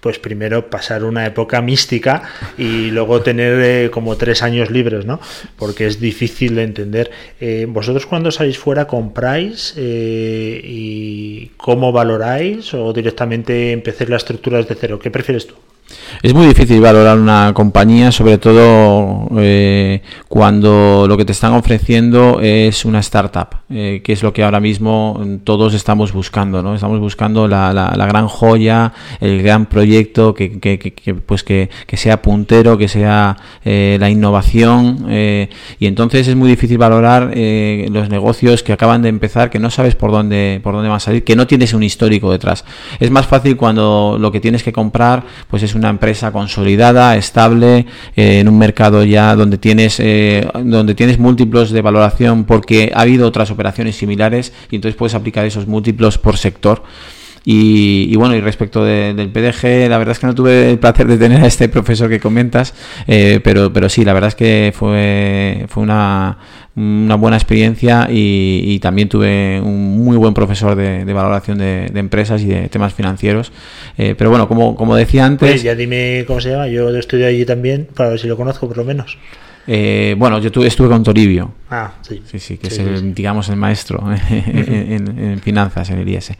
pues 0.00 0.18
primero 0.18 0.68
pasar 0.68 1.04
una 1.04 1.24
época 1.24 1.62
mística 1.62 2.24
y 2.58 2.90
luego 2.90 3.22
tener 3.22 3.60
eh, 3.60 3.90
como 3.92 4.16
tres 4.16 4.42
años 4.42 4.72
libres, 4.72 5.06
¿no? 5.06 5.20
Porque 5.56 5.86
es 5.86 6.00
difícil 6.00 6.56
de 6.56 6.64
entender. 6.64 7.12
Eh, 7.40 7.66
¿Vosotros 7.68 8.06
cuando 8.06 8.32
salís 8.32 8.58
fuera 8.58 8.88
compráis 8.88 9.74
eh, 9.76 10.60
y 10.64 11.52
cómo 11.56 11.92
valoráis 11.92 12.74
o 12.74 12.92
directamente 12.92 13.70
empecéis 13.70 14.10
la 14.10 14.16
estructura 14.16 14.58
desde 14.58 14.74
cero? 14.74 14.98
¿Qué 14.98 15.12
prefieres 15.12 15.46
tú? 15.46 15.54
Es 16.22 16.34
muy 16.34 16.46
difícil 16.46 16.80
valorar 16.80 17.18
una 17.18 17.52
compañía, 17.52 18.12
sobre 18.12 18.38
todo 18.38 19.28
eh, 19.38 20.02
cuando 20.28 21.06
lo 21.08 21.16
que 21.16 21.24
te 21.24 21.32
están 21.32 21.52
ofreciendo 21.52 22.38
es 22.40 22.84
una 22.84 23.00
startup, 23.00 23.48
eh, 23.68 24.02
que 24.04 24.12
es 24.12 24.22
lo 24.22 24.32
que 24.32 24.44
ahora 24.44 24.60
mismo 24.60 25.20
todos 25.44 25.74
estamos 25.74 26.12
buscando, 26.12 26.62
¿no? 26.62 26.74
Estamos 26.74 27.00
buscando 27.00 27.48
la, 27.48 27.72
la, 27.72 28.06
gran 28.06 28.28
joya, 28.28 28.92
el 29.20 29.42
gran 29.42 29.66
proyecto 29.66 30.32
que, 30.34 30.60
que, 30.60 30.78
que 30.78 31.14
pues 31.14 31.42
que, 31.42 31.70
sea 31.94 32.22
puntero, 32.22 32.78
que 32.78 32.88
sea 32.88 33.36
eh, 33.64 33.96
la 34.00 34.08
innovación, 34.08 35.06
y 35.10 35.86
entonces 35.86 36.28
es 36.28 36.36
muy 36.36 36.48
difícil 36.48 36.78
valorar 36.78 37.32
los 37.34 38.08
negocios 38.08 38.62
que 38.62 38.72
acaban 38.72 39.02
de 39.02 39.08
empezar, 39.08 39.50
que 39.50 39.58
no 39.58 39.70
sabes 39.70 39.94
por 39.94 40.12
dónde 40.12 40.60
por 40.62 40.74
dónde 40.74 40.88
van 40.88 40.96
a 40.96 41.00
salir, 41.00 41.24
que 41.24 41.36
no 41.36 41.46
tienes 41.46 41.74
un 41.74 41.82
histórico 41.82 42.30
detrás. 42.30 42.64
Es 43.00 43.10
más 43.10 43.26
fácil 43.26 43.56
cuando 43.56 44.16
lo 44.18 44.30
que 44.30 44.40
tienes 44.40 44.62
que 44.62 44.72
comprar, 44.72 45.24
pues 45.48 45.62
es 45.62 45.74
una 45.82 45.90
empresa 45.90 46.30
consolidada, 46.30 47.16
estable, 47.16 47.86
eh, 48.16 48.38
en 48.38 48.48
un 48.48 48.56
mercado 48.56 49.04
ya 49.04 49.34
donde 49.34 49.58
tienes, 49.58 49.98
eh, 49.98 50.48
donde 50.64 50.94
tienes 50.94 51.18
múltiplos 51.18 51.72
de 51.72 51.82
valoración 51.82 52.44
porque 52.44 52.92
ha 52.94 53.00
habido 53.00 53.26
otras 53.26 53.50
operaciones 53.50 53.96
similares 53.96 54.52
y 54.70 54.76
entonces 54.76 54.96
puedes 54.96 55.14
aplicar 55.14 55.44
esos 55.44 55.66
múltiplos 55.66 56.18
por 56.18 56.36
sector. 56.36 56.82
Y, 57.44 58.14
bueno, 58.14 58.36
y 58.36 58.40
respecto 58.40 58.84
del 58.84 59.28
PDG, 59.28 59.88
la 59.88 59.98
verdad 59.98 60.12
es 60.12 60.20
que 60.20 60.28
no 60.28 60.34
tuve 60.34 60.70
el 60.70 60.78
placer 60.78 61.08
de 61.08 61.18
tener 61.18 61.42
a 61.42 61.46
este 61.46 61.68
profesor 61.76 62.08
que 62.08 62.20
comentas, 62.20 62.72
eh, 63.08 63.40
pero, 63.42 63.72
pero 63.72 63.88
sí, 63.88 64.04
la 64.04 64.12
verdad 64.12 64.28
es 64.28 64.36
que 64.36 64.72
fue, 64.72 65.66
fue 65.68 65.82
una, 65.82 66.38
una 66.74 67.16
buena 67.16 67.36
experiencia 67.36 68.08
y, 68.10 68.78
también 68.80 69.08
tuve 69.08 69.60
un 69.60 70.04
muy 70.04 70.16
buen 70.16 70.32
profesor 70.32 70.74
de, 70.74 71.04
valoración 71.12 71.58
de, 71.58 71.86
empresas 71.94 72.42
y 72.42 72.46
de 72.46 72.68
temas 72.68 72.94
financieros. 72.94 73.52
Eh, 73.98 74.14
pero 74.16 74.30
bueno, 74.30 74.48
como, 74.48 74.74
como 74.74 74.96
decía 74.96 75.26
antes... 75.26 75.50
Pues 75.50 75.62
ya 75.62 75.74
dime 75.74 76.24
cómo 76.26 76.40
se 76.40 76.50
llama, 76.50 76.68
yo 76.68 76.88
estudié 76.96 77.26
allí 77.26 77.44
también, 77.44 77.88
para 77.94 78.10
ver 78.10 78.18
si 78.18 78.26
lo 78.26 78.36
conozco 78.36 78.68
por 78.68 78.76
lo 78.78 78.84
menos. 78.84 79.18
Eh, 79.66 80.16
bueno, 80.18 80.38
yo 80.40 80.50
tuve, 80.50 80.66
estuve 80.66 80.88
con 80.88 81.02
Toribio. 81.02 81.52
Ah, 81.70 81.92
sí. 82.02 82.20
Sí, 82.30 82.38
sí, 82.38 82.58
que 82.58 82.66
es 82.66 82.78
el, 82.78 83.14
digamos, 83.14 83.48
el 83.48 83.56
maestro 83.56 84.04
en, 84.30 85.40
finanzas 85.42 85.88
en 85.88 86.00
el 86.00 86.08
IS. 86.08 86.32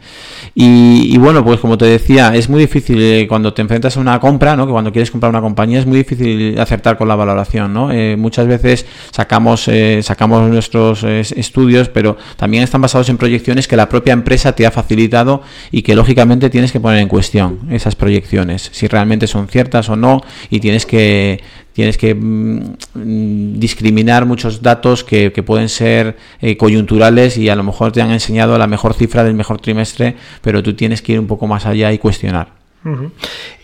Y, 0.53 1.17
bueno, 1.17 1.43
pues 1.43 1.59
como 1.59 1.77
te 1.77 1.85
decía, 1.85 2.35
es 2.35 2.49
muy 2.49 2.59
difícil 2.59 3.01
eh, 3.01 3.25
cuando 3.27 3.51
te 3.51 3.63
enfrentas 3.63 3.97
a 3.97 3.99
una 3.99 4.19
compra, 4.19 4.55
¿no? 4.55 4.67
Que 4.67 4.71
cuando 4.71 4.91
quieres 4.91 5.09
comprar 5.09 5.31
una 5.31 5.41
compañía 5.41 5.79
es 5.79 5.87
muy 5.87 5.97
difícil 5.97 6.59
acertar 6.59 6.97
con 6.97 7.07
la 7.07 7.15
valoración, 7.15 7.73
¿no? 7.73 7.91
Eh, 7.91 8.15
muchas 8.15 8.45
veces 8.45 8.85
sacamos, 9.11 9.69
sacamos 10.01 10.49
nuestros 10.49 11.03
estudios, 11.03 11.89
pero 11.89 12.17
también 12.35 12.63
están 12.63 12.81
basados 12.81 13.09
en 13.09 13.17
proyecciones 13.17 13.67
que 13.67 13.75
la 13.75 13.89
propia 13.89 14.13
empresa 14.13 14.51
te 14.51 14.67
ha 14.67 14.71
facilitado 14.71 15.41
y 15.71 15.81
que 15.81 15.95
lógicamente 15.95 16.51
tienes 16.51 16.71
que 16.71 16.79
poner 16.79 16.99
en 16.99 17.07
cuestión 17.07 17.59
esas 17.71 17.95
proyecciones, 17.95 18.69
si 18.71 18.87
realmente 18.87 19.25
son 19.25 19.47
ciertas 19.47 19.89
o 19.89 19.95
no, 19.95 20.21
y 20.51 20.59
tienes 20.59 20.85
que 20.85 21.41
tienes 21.73 21.97
que 21.97 22.15
mm, 22.15 23.59
discriminar 23.59 24.25
muchos 24.25 24.61
datos 24.61 25.03
que, 25.03 25.31
pueden 25.43 25.67
ser 25.67 26.15
eh, 26.39 26.55
coyunturales 26.55 27.37
y 27.37 27.49
a 27.49 27.55
lo 27.55 27.63
mejor 27.63 27.91
te 27.91 28.01
han 28.01 28.11
enseñado 28.11 28.57
la 28.57 28.67
mejor 28.67 28.93
cifra 28.93 29.23
del 29.23 29.33
mejor 29.33 29.59
trimestre, 29.59 30.15
pero 30.41 30.63
tú 30.63 30.73
tienes 30.73 31.01
que 31.01 31.13
ir 31.13 31.19
un 31.19 31.27
poco 31.27 31.47
más 31.47 31.65
allá 31.65 31.91
y 31.91 31.97
cuestionar. 31.97 32.63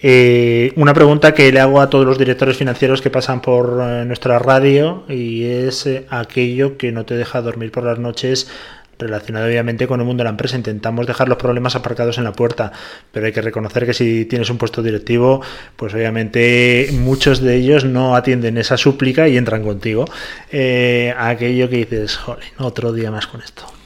Eh, 0.02 0.72
una 0.78 0.94
pregunta 0.94 1.34
que 1.34 1.52
le 1.52 1.60
hago 1.60 1.82
a 1.82 1.90
todos 1.90 2.06
los 2.06 2.18
directores 2.18 2.56
financieros 2.56 3.02
que 3.02 3.10
pasan 3.10 3.42
por 3.42 3.82
eh, 3.82 4.06
nuestra 4.06 4.40
radio 4.40 5.04
y 5.10 5.44
es 5.44 5.90
aquello 6.10 6.78
que 6.78 6.94
no 6.94 7.04
te 7.06 7.16
deja 7.16 7.42
dormir 7.42 7.72
por 7.72 7.84
las 7.84 8.00
noches 8.00 8.50
relacionado 9.00 9.48
obviamente 9.48 9.88
con 9.88 10.00
el 10.02 10.06
mundo 10.06 10.22
de 10.22 10.26
la 10.26 10.32
empresa. 10.32 10.58
Intentamos 10.58 11.08
dejar 11.08 11.30
los 11.30 11.38
problemas 11.38 11.76
aparcados 11.76 12.18
en 12.18 12.26
la 12.26 12.34
puerta, 12.34 12.72
pero 13.12 13.26
hay 13.26 13.32
que 13.32 13.42
reconocer 13.42 13.86
que 13.86 13.94
si 13.94 14.26
tienes 14.26 14.50
un 14.50 14.58
puesto 14.58 14.84
directivo, 14.84 15.42
pues 15.76 15.94
obviamente 15.94 16.90
muchos 16.94 17.40
de 17.40 17.56
ellos 17.56 17.86
no 17.86 18.16
atienden 18.16 18.58
esa 18.58 18.78
súplica 18.78 19.28
y 19.28 19.38
entran 19.38 19.64
contigo. 19.64 20.06
Eh, 20.52 21.14
aquello 21.18 21.70
que 21.70 21.78
dices, 21.78 22.18
joder, 22.18 22.44
otro 22.60 22.94
día 22.94 23.10
más 23.10 23.26
con 23.26 23.42
esto. 23.42 23.79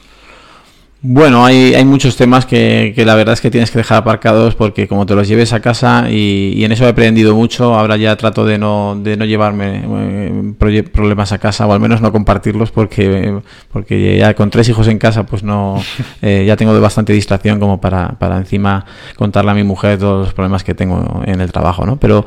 Bueno, 1.06 1.44
hay, 1.44 1.74
hay 1.74 1.84
muchos 1.84 2.16
temas 2.16 2.46
que, 2.46 2.94
la 2.96 3.14
verdad 3.14 3.34
es 3.34 3.42
que 3.42 3.50
tienes 3.50 3.70
que 3.70 3.76
dejar 3.76 3.98
aparcados 3.98 4.54
porque 4.54 4.88
como 4.88 5.04
te 5.04 5.14
los 5.14 5.28
lleves 5.28 5.52
a 5.52 5.60
casa 5.60 6.06
y, 6.10 6.64
en 6.64 6.72
eso 6.72 6.86
he 6.86 6.88
aprendido 6.88 7.34
mucho, 7.34 7.74
ahora 7.74 7.98
ya 7.98 8.16
trato 8.16 8.46
de 8.46 8.56
no, 8.56 8.98
de 8.98 9.18
no 9.18 9.26
llevarme 9.26 9.82
eh, 9.84 10.82
problemas 10.90 11.32
a 11.32 11.38
casa 11.38 11.66
o 11.66 11.74
al 11.74 11.80
menos 11.80 12.00
no 12.00 12.10
compartirlos 12.10 12.70
porque, 12.70 13.38
porque 13.70 14.16
ya 14.16 14.32
con 14.32 14.48
tres 14.48 14.66
hijos 14.70 14.88
en 14.88 14.98
casa 14.98 15.26
pues 15.26 15.42
no, 15.42 15.78
eh, 16.22 16.44
ya 16.46 16.56
tengo 16.56 16.80
bastante 16.80 17.12
distracción 17.12 17.60
como 17.60 17.82
para, 17.82 18.18
para 18.18 18.38
encima 18.38 18.86
contarle 19.14 19.50
a 19.50 19.54
mi 19.54 19.62
mujer 19.62 19.98
todos 19.98 20.24
los 20.24 20.32
problemas 20.32 20.64
que 20.64 20.72
tengo 20.72 21.22
en 21.26 21.42
el 21.42 21.52
trabajo, 21.52 21.84
¿no? 21.84 21.98
Pero, 21.98 22.24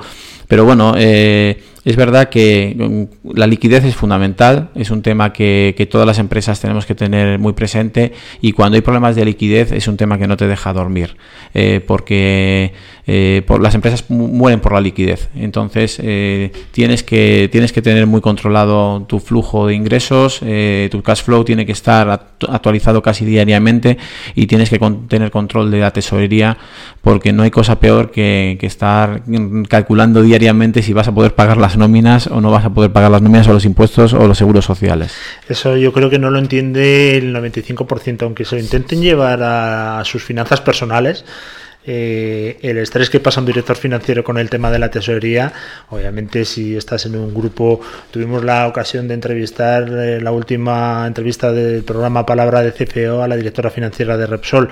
pero 0.48 0.66
bueno, 0.66 0.94
eh, 0.96 1.64
Es 1.88 1.96
verdad 1.96 2.28
que 2.28 2.76
mm, 2.78 3.30
la 3.38 3.48
liquidez 3.48 3.86
es 3.86 3.96
fundamental, 3.96 4.72
es 4.76 4.92
un 4.92 5.02
tema 5.02 5.32
que, 5.32 5.88
todas 5.90 6.06
las 6.06 6.20
empresas 6.20 6.60
tenemos 6.60 6.86
que 6.86 6.96
tener 6.96 7.40
muy 7.40 7.54
presente 7.54 8.12
y 8.42 8.52
cuando 8.52 8.76
hay 8.76 8.82
problemas 8.82 9.16
de 9.16 9.24
liquidez 9.24 9.72
es 9.72 9.88
un 9.88 9.96
tema 9.96 10.18
que 10.18 10.28
no 10.28 10.36
te 10.36 10.48
deja 10.48 10.74
dormir, 10.74 11.16
eh, 11.54 11.80
porque 11.88 12.74
eh, 13.06 13.42
las 13.62 13.74
empresas 13.74 14.10
mueren 14.10 14.60
por 14.60 14.74
la 14.74 14.82
liquidez. 14.82 15.30
Entonces 15.34 15.98
eh, 16.04 16.52
tienes, 16.72 17.04
que, 17.04 17.48
tienes 17.50 17.72
que 17.72 17.82
tener 17.82 18.06
muy 18.06 18.20
controlado 18.20 19.04
tu 19.04 19.22
flujo 19.22 19.68
de 19.68 19.76
ingresos, 19.76 20.42
tu 20.92 21.02
cash 21.04 21.24
flow 21.24 21.46
tiene 21.46 21.66
que 21.66 21.72
estar 21.72 22.10
actualizado 22.50 23.02
casi 23.02 23.24
diariamente 23.24 23.98
y 24.36 24.48
tienes 24.48 24.70
que 24.70 24.78
tener 25.08 25.32
control 25.32 25.72
de 25.72 25.80
la 25.80 25.92
tesorería 25.92 26.58
porque 27.02 27.32
no 27.32 27.44
hay 27.44 27.52
cosa 27.52 27.80
peor 27.80 28.12
que, 28.12 28.58
que 28.60 28.66
estar 28.66 29.22
calculando 29.70 30.22
diariamente 30.22 30.82
si 30.82 30.92
vas 30.92 31.08
a 31.08 31.16
poder 31.16 31.34
pagar 31.34 31.56
las 31.56 31.77
nóminas 31.78 32.28
o 32.28 32.42
no 32.42 32.52
vas 32.52 32.66
a 32.66 32.70
poder 32.70 32.92
pagar 32.92 33.12
las 33.12 33.22
nóminas 33.22 33.48
o 33.48 33.54
los 33.54 33.66
impuestos 33.66 34.14
o 34.14 34.28
los 34.28 34.38
seguros 34.38 34.66
sociales. 34.66 35.14
Eso 35.48 35.78
yo 35.78 35.94
creo 35.94 36.10
que 36.10 36.20
no 36.20 36.30
lo 36.30 36.40
entiende 36.40 37.18
el 37.18 37.36
95%, 37.36 38.24
aunque 38.24 38.46
se 38.46 38.56
lo 38.56 38.62
intenten 38.62 39.02
llevar 39.02 39.42
a 39.42 40.02
sus 40.06 40.24
finanzas 40.24 40.62
personales. 40.62 41.24
Eh, 41.90 42.60
el 42.64 42.78
estrés 42.80 43.10
que 43.10 43.22
pasa 43.22 43.40
un 43.40 43.46
director 43.46 43.78
financiero 43.78 44.22
con 44.22 44.38
el 44.38 44.50
tema 44.50 44.70
de 44.70 44.78
la 44.78 44.92
tesorería, 44.92 45.54
obviamente 45.90 46.44
si 46.44 46.76
estás 46.76 47.06
en 47.06 47.16
un 47.16 47.34
grupo, 47.34 47.80
tuvimos 48.12 48.44
la 48.44 48.68
ocasión 48.68 49.08
de 49.08 49.14
entrevistar 49.14 49.88
eh, 49.90 50.20
la 50.20 50.34
última 50.34 51.08
entrevista 51.08 51.54
del 51.54 51.84
programa 51.84 52.26
Palabra 52.26 52.62
de 52.62 52.74
CFO 52.74 53.24
a 53.24 53.28
la 53.30 53.38
directora 53.38 53.70
financiera 53.70 54.18
de 54.18 54.28
Repsol 54.28 54.70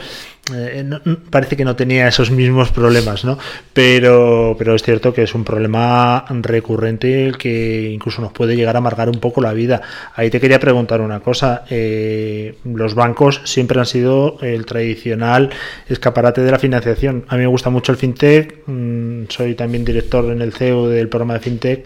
eh, 0.53 0.88
parece 1.31 1.58
que 1.58 1.65
no 1.65 1.75
tenía 1.75 2.08
esos 2.08 2.29
mismos 2.29 2.71
problemas, 2.71 3.25
¿no? 3.25 3.39
Pero, 3.73 4.55
pero 4.60 4.75
es 4.75 4.84
cierto 4.84 5.12
que 5.12 5.23
es 5.23 5.34
un 5.34 5.43
problema 5.43 6.23
recurrente 6.29 7.31
que 7.39 7.89
incluso 7.91 8.21
nos 8.21 8.31
puede 8.31 8.55
llegar 8.55 8.75
a 8.75 8.77
amargar 8.77 9.10
un 9.10 9.19
poco 9.19 9.41
la 9.41 9.53
vida. 9.53 9.81
Ahí 10.13 10.29
te 10.29 10.39
quería 10.39 10.60
preguntar 10.60 11.01
una 11.01 11.19
cosa. 11.19 11.63
Eh, 11.69 12.58
los 12.63 12.93
bancos 12.93 13.41
siempre 13.43 13.79
han 13.79 13.88
sido 13.88 14.38
el 14.41 14.67
tradicional 14.67 15.49
escaparate 15.89 16.41
de 16.41 16.51
la 16.51 16.60
financiación. 16.60 17.25
A 17.27 17.36
mí 17.36 17.41
me 17.41 17.47
gusta 17.47 17.71
mucho 17.71 17.91
el 17.91 17.97
fintech. 17.97 18.67
Mm, 18.67 19.23
soy 19.29 19.55
también 19.55 19.84
director 19.84 20.25
en 20.25 20.43
el 20.43 20.53
CEO 20.53 20.89
del 20.89 21.10
programa 21.10 21.34
de 21.34 21.39
fintech. 21.39 21.86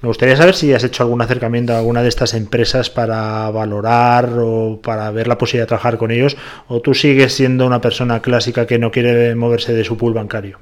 Me 0.00 0.08
gustaría 0.08 0.36
saber 0.36 0.54
si 0.54 0.72
has 0.72 0.84
hecho 0.84 1.02
algún 1.02 1.22
acercamiento 1.22 1.72
a 1.72 1.78
alguna 1.78 2.02
de 2.02 2.08
estas 2.08 2.34
empresas 2.34 2.88
para 2.88 3.50
valorar 3.50 4.30
o 4.38 4.80
para 4.80 5.10
ver 5.10 5.26
la 5.26 5.38
posibilidad 5.38 5.64
de 5.64 5.68
trabajar 5.68 5.98
con 5.98 6.12
ellos, 6.12 6.36
o 6.68 6.80
tú 6.80 6.94
sigues 6.94 7.32
siendo 7.32 7.66
una 7.66 7.80
persona 7.80 7.95
clásica 8.20 8.66
que 8.66 8.78
no 8.78 8.90
quiere 8.90 9.34
moverse 9.34 9.72
de 9.72 9.84
su 9.84 9.96
pool 9.96 10.14
bancario. 10.14 10.58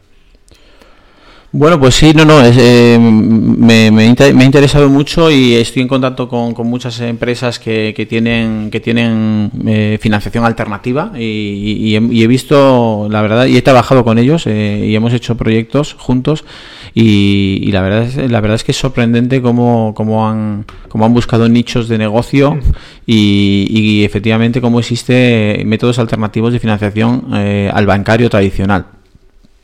Bueno, 1.57 1.79
pues 1.79 1.95
sí, 1.95 2.13
no, 2.13 2.25
no, 2.25 2.45
eh, 2.45 2.99
me, 2.99 3.89
me, 3.93 4.03
ha 4.03 4.45
interesado 4.45 4.89
mucho 4.89 5.31
y 5.31 5.55
estoy 5.55 5.83
en 5.83 5.89
contacto 5.89 6.29
con, 6.29 6.53
muchas 6.67 6.99
empresas 6.99 7.61
que, 7.61 7.95
que 7.97 8.07
tienen 8.07 8.71
que 8.73 8.81
tienen 8.81 9.53
eh, 9.65 9.97
financiación 10.01 10.45
alternativa 10.45 11.13
y, 11.17 11.95
he, 11.95 12.27
visto, 12.27 13.07
la 13.09 13.23
verdad, 13.23 13.47
y 13.47 13.57
he 13.57 13.63
trabajado 13.63 14.03
con 14.03 14.19
ellos 14.19 14.49
eh, 14.49 14.85
y 14.85 14.97
hemos 14.97 15.13
hecho 15.13 15.37
proyectos 15.37 15.95
juntos 15.95 16.45
y, 16.93 17.71
la 17.71 17.83
verdad 17.83 18.03
es, 18.03 18.17
la 18.17 18.41
verdad 18.41 18.57
es 18.57 18.65
que 18.65 18.73
es 18.73 18.79
sorprendente 18.79 19.41
cómo, 19.41 19.93
cómo, 19.95 20.29
han, 20.29 20.65
cómo 20.89 21.07
han 21.07 21.15
buscado 21.15 21.49
nichos 21.49 21.87
de 21.87 21.99
negocio 21.99 22.59
y, 23.07 23.69
y 23.71 24.05
efectivamente 24.05 24.61
cómo 24.61 24.81
existe 24.81 25.63
métodos 25.65 26.01
alternativos 26.01 26.53
de 26.53 26.59
financiación 26.59 27.33
al 27.33 27.87
bancario 27.87 28.29
tradicional 28.29 28.87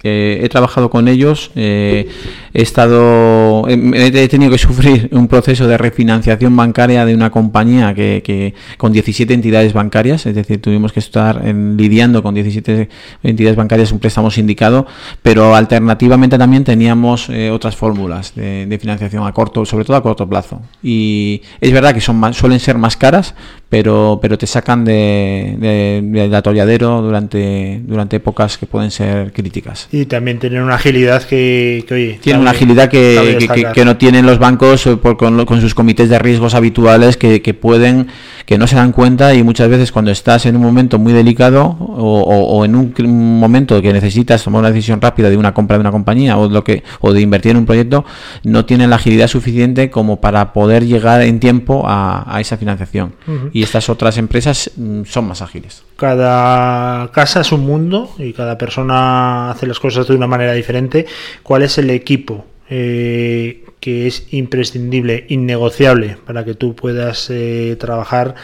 he 0.03 0.49
trabajado 0.49 0.89
con 0.89 1.09
ellos, 1.09 1.51
eh, 1.57 2.09
he 2.55 2.63
estado, 2.63 3.69
he, 3.69 4.29
tenido 4.29 4.51
que 4.51 4.59
sufrir 4.59 5.09
un 5.13 5.29
proceso 5.29 5.67
de 5.67 5.77
refinanciación 5.77 6.57
bancaria 6.57 7.05
de 7.05 7.15
una 7.15 7.31
compañía 7.31 7.95
que, 7.95 8.55
con 8.79 8.93
17 8.93 9.35
entidades 9.35 9.73
bancarias, 9.73 10.25
es 10.27 10.35
decir, 10.35 10.61
tuvimos 10.61 10.93
que 10.93 11.01
estar 11.01 11.45
lidiando 11.45 12.23
con 12.23 12.35
17 12.35 12.89
entidades 13.23 13.57
bancarias 13.57 13.93
un 13.93 13.99
préstamo 13.99 14.31
sindicado, 14.31 14.87
pero 15.23 15.55
alternativamente 15.55 16.39
también 16.39 16.65
teníamos 16.65 17.29
eh, 17.29 17.51
otras 17.51 17.77
fórmulas 17.77 18.35
de, 18.35 18.79
financiación 18.81 19.27
a 19.27 19.33
corto, 19.33 19.67
sobre 19.67 19.85
todo 19.85 19.97
a 19.97 20.03
corto 20.03 20.27
plazo. 20.27 20.63
Y 20.83 21.43
es 21.61 21.73
verdad 21.73 21.93
que 21.93 22.01
son 22.01 22.33
suelen 22.33 22.61
ser 22.61 22.79
más 22.79 22.97
caras, 22.97 23.35
pero, 23.69 24.19
pero 24.23 24.39
te 24.39 24.47
sacan 24.47 24.85
de, 24.85 26.01
del 26.03 26.35
atolladero 26.35 27.03
durante, 27.03 27.83
durante 27.85 28.17
épocas 28.17 28.57
que 28.57 28.67
pueden 28.67 28.91
ser 28.91 29.33
críticas. 29.33 29.89
Y 29.93 30.07
también 30.07 30.39
tienen 30.39 30.63
una 30.63 30.77
agilidad 30.77 31.25
que, 31.25 31.85
que 31.89 32.19
Tienen 32.23 32.43
una 32.43 32.53
agilidad 32.53 32.89
que, 32.89 33.37
que, 33.75 33.85
no 33.85 33.97
tienen 33.97 34.25
los 34.25 34.39
bancos 34.39 34.87
eh, 34.87 34.97
por, 34.97 35.17
con, 35.17 35.45
con, 35.45 35.61
sus 35.61 35.75
comités 35.75 36.09
de 36.09 36.17
riesgos 36.19 36.55
habituales 36.55 37.17
que, 37.17 37.41
pueden, 37.55 38.07
que 38.51 38.59
no 38.59 38.67
se 38.67 38.75
dan 38.75 38.91
cuenta 38.91 39.33
y 39.33 39.45
muchas 39.45 39.69
veces 39.69 39.93
cuando 39.93 40.11
estás 40.11 40.45
en 40.45 40.57
un 40.57 40.63
momento 40.63 40.99
muy 40.99 41.13
delicado 41.13 41.67
o, 41.79 42.21
o, 42.21 42.65
en 42.65 42.75
un, 42.75 43.39
momento 43.39 43.81
que 43.81 43.93
necesitas 43.93 44.43
tomar 44.43 44.59
una 44.59 44.73
decisión 44.73 45.01
rápida 45.01 45.31
de 45.31 45.37
una 45.37 45.55
compra 45.55 45.77
de 45.77 45.83
una 45.83 45.93
compañía 45.93 46.37
o, 46.37 46.49
lo 46.49 46.65
que, 46.65 46.83
o 46.99 47.13
de 47.13 47.21
invertir 47.21 47.53
en 47.53 47.59
un 47.59 47.65
proyecto, 47.65 48.05
no 48.43 48.65
tienen 48.65 48.91
la 48.91 48.97
agilidad 48.97 49.29
suficiente 49.29 49.89
como 49.89 50.21
para 50.21 50.53
poder 50.53 50.85
llegar 50.85 51.23
en 51.23 51.39
tiempo 51.39 51.85
a, 51.87 52.39
esa 52.41 52.57
financiación. 52.57 53.15
Y 53.53 53.63
estas 53.63 53.89
otras 53.89 54.19
empresas 54.19 54.73
mm, 54.77 55.05
son 55.05 55.29
más 55.29 55.43
ágiles. 55.43 55.85
Cada 55.95 57.07
casa 57.13 57.43
es 57.43 57.53
un 57.53 57.65
mundo 57.65 58.11
y 58.19 58.33
cada 58.33 58.59
persona 58.59 59.53
hace 59.53 59.69
las 59.69 59.79
cosas 59.79 60.09
de 60.09 60.17
una 60.17 60.27
manera 60.27 60.55
diferente. 60.55 61.07
¿Cuál 61.45 61.63
es 61.63 61.79
el 61.79 61.89
equipo 61.91 62.47
eh, 62.73 63.60
que 63.81 64.07
es 64.07 64.27
imprescindible, 64.31 65.27
innegociable, 65.29 66.17
para 66.27 66.45
que 66.45 66.55
tú 66.55 66.75
puedas 66.75 67.31
eh, 67.31 67.77
trabajar 67.81 68.35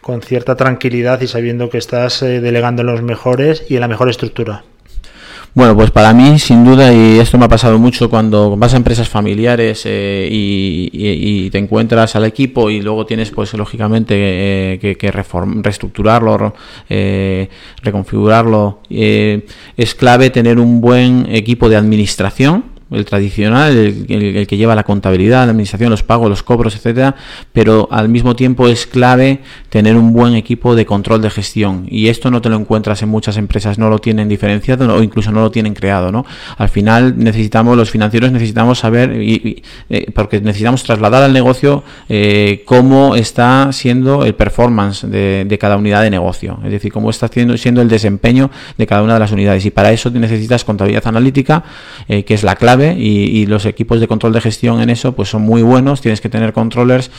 con 0.00 0.22
cierta 0.22 0.56
tranquilidad 0.56 1.20
y 1.20 1.26
sabiendo 1.26 1.70
que 1.70 1.78
estás 1.78 2.22
eh, 2.22 2.40
delegando 2.40 2.82
en 2.82 2.88
los 2.88 3.02
mejores 3.02 3.64
y 3.68 3.74
en 3.74 3.80
la 3.80 3.88
mejor 3.88 4.08
estructura? 4.08 4.64
Bueno, 5.56 5.74
pues 5.74 5.90
para 5.90 6.12
mí, 6.12 6.38
sin 6.38 6.66
duda, 6.66 6.92
y 6.92 7.18
esto 7.18 7.38
me 7.38 7.46
ha 7.46 7.48
pasado 7.48 7.78
mucho 7.78 8.10
cuando 8.10 8.58
vas 8.58 8.74
a 8.74 8.76
empresas 8.76 9.08
familiares 9.08 9.84
eh, 9.86 10.28
y, 10.30 11.48
te 11.48 11.56
encuentras 11.56 12.14
al 12.14 12.26
equipo 12.26 12.68
y 12.68 12.82
luego 12.82 13.06
tienes, 13.06 13.30
pues 13.30 13.54
lógicamente, 13.54 14.74
eh, 14.74 14.78
que, 14.78 15.10
reestructurarlo, 15.10 16.54
eh, 16.90 17.48
reconfigurarlo. 17.82 18.80
es 18.90 19.94
clave 19.94 20.28
tener 20.28 20.58
un 20.58 20.82
buen 20.82 21.26
equipo 21.34 21.70
de 21.70 21.76
administración 21.76 22.75
el 22.90 23.04
tradicional, 23.04 23.76
el, 23.76 24.46
que 24.46 24.56
lleva 24.56 24.74
la 24.74 24.84
contabilidad, 24.84 25.44
la 25.44 25.50
administración, 25.50 25.90
los 25.90 26.02
pagos, 26.04 26.28
los 26.28 26.42
cobros, 26.42 26.76
etcétera, 26.76 27.16
pero 27.52 27.88
al 27.90 28.08
mismo 28.08 28.36
tiempo 28.36 28.68
es 28.68 28.86
clave 28.86 29.40
tener 29.70 29.96
un 29.96 30.12
buen 30.12 30.34
equipo 30.34 30.76
de 30.76 30.86
control 30.86 31.20
de 31.20 31.30
gestión 31.30 31.86
y 31.88 32.08
esto 32.08 32.30
no 32.30 32.40
te 32.40 32.48
lo 32.48 32.56
encuentras 32.56 33.02
en 33.02 33.08
muchas 33.08 33.36
empresas, 33.38 33.78
no 33.78 33.90
lo 33.90 33.98
tienen 33.98 34.28
diferenciado 34.28 34.94
o 34.94 35.02
incluso 35.02 35.32
no 35.32 35.40
lo 35.40 35.50
tienen 35.50 35.74
creado, 35.74 36.12
¿no? 36.12 36.24
Al 36.58 36.68
final 36.68 37.14
necesitamos 37.18 37.76
los 37.76 37.90
financieros 37.90 38.30
necesitamos 38.30 38.78
saber 38.78 39.20
y, 39.20 39.62
eh, 39.90 40.10
porque 40.14 40.40
necesitamos 40.40 40.84
trasladar 40.84 41.24
al 41.24 41.32
negocio 41.32 41.82
eh, 42.08 42.62
cómo 42.66 43.16
está 43.16 43.72
siendo 43.72 44.24
el 44.24 44.34
performance 44.34 45.02
de, 45.08 45.56
cada 45.58 45.76
unidad 45.76 46.02
de 46.02 46.10
negocio, 46.10 46.58
es 46.64 46.70
decir, 46.70 46.92
cómo 46.92 47.10
está 47.10 47.28
siendo, 47.28 47.56
siendo 47.56 47.80
el 47.80 47.88
desempeño 47.88 48.50
de 48.76 48.86
cada 48.86 49.02
una 49.02 49.14
de 49.14 49.20
las 49.20 49.32
unidades 49.32 49.64
y 49.64 49.70
para 49.70 49.90
eso 49.90 50.10
necesitas 50.10 50.64
contabilidad 50.64 51.06
analítica, 51.06 51.64
eh, 52.08 52.24
que 52.24 52.34
es 52.34 52.42
la 52.42 52.56
clave 52.56 52.75
y, 52.80 53.46
los 53.46 53.64
equipos 53.64 54.00
de 54.00 54.08
control 54.08 54.32
de 54.32 54.40
gestión 54.40 54.80
en 54.80 54.90
eso 54.90 55.12
pues 55.12 55.28
son 55.28 55.42
muy 55.42 55.62
buenos. 55.62 56.00
Tienes 56.00 56.20
que 56.20 56.28
tener 56.28 56.52
controllers 56.52 57.10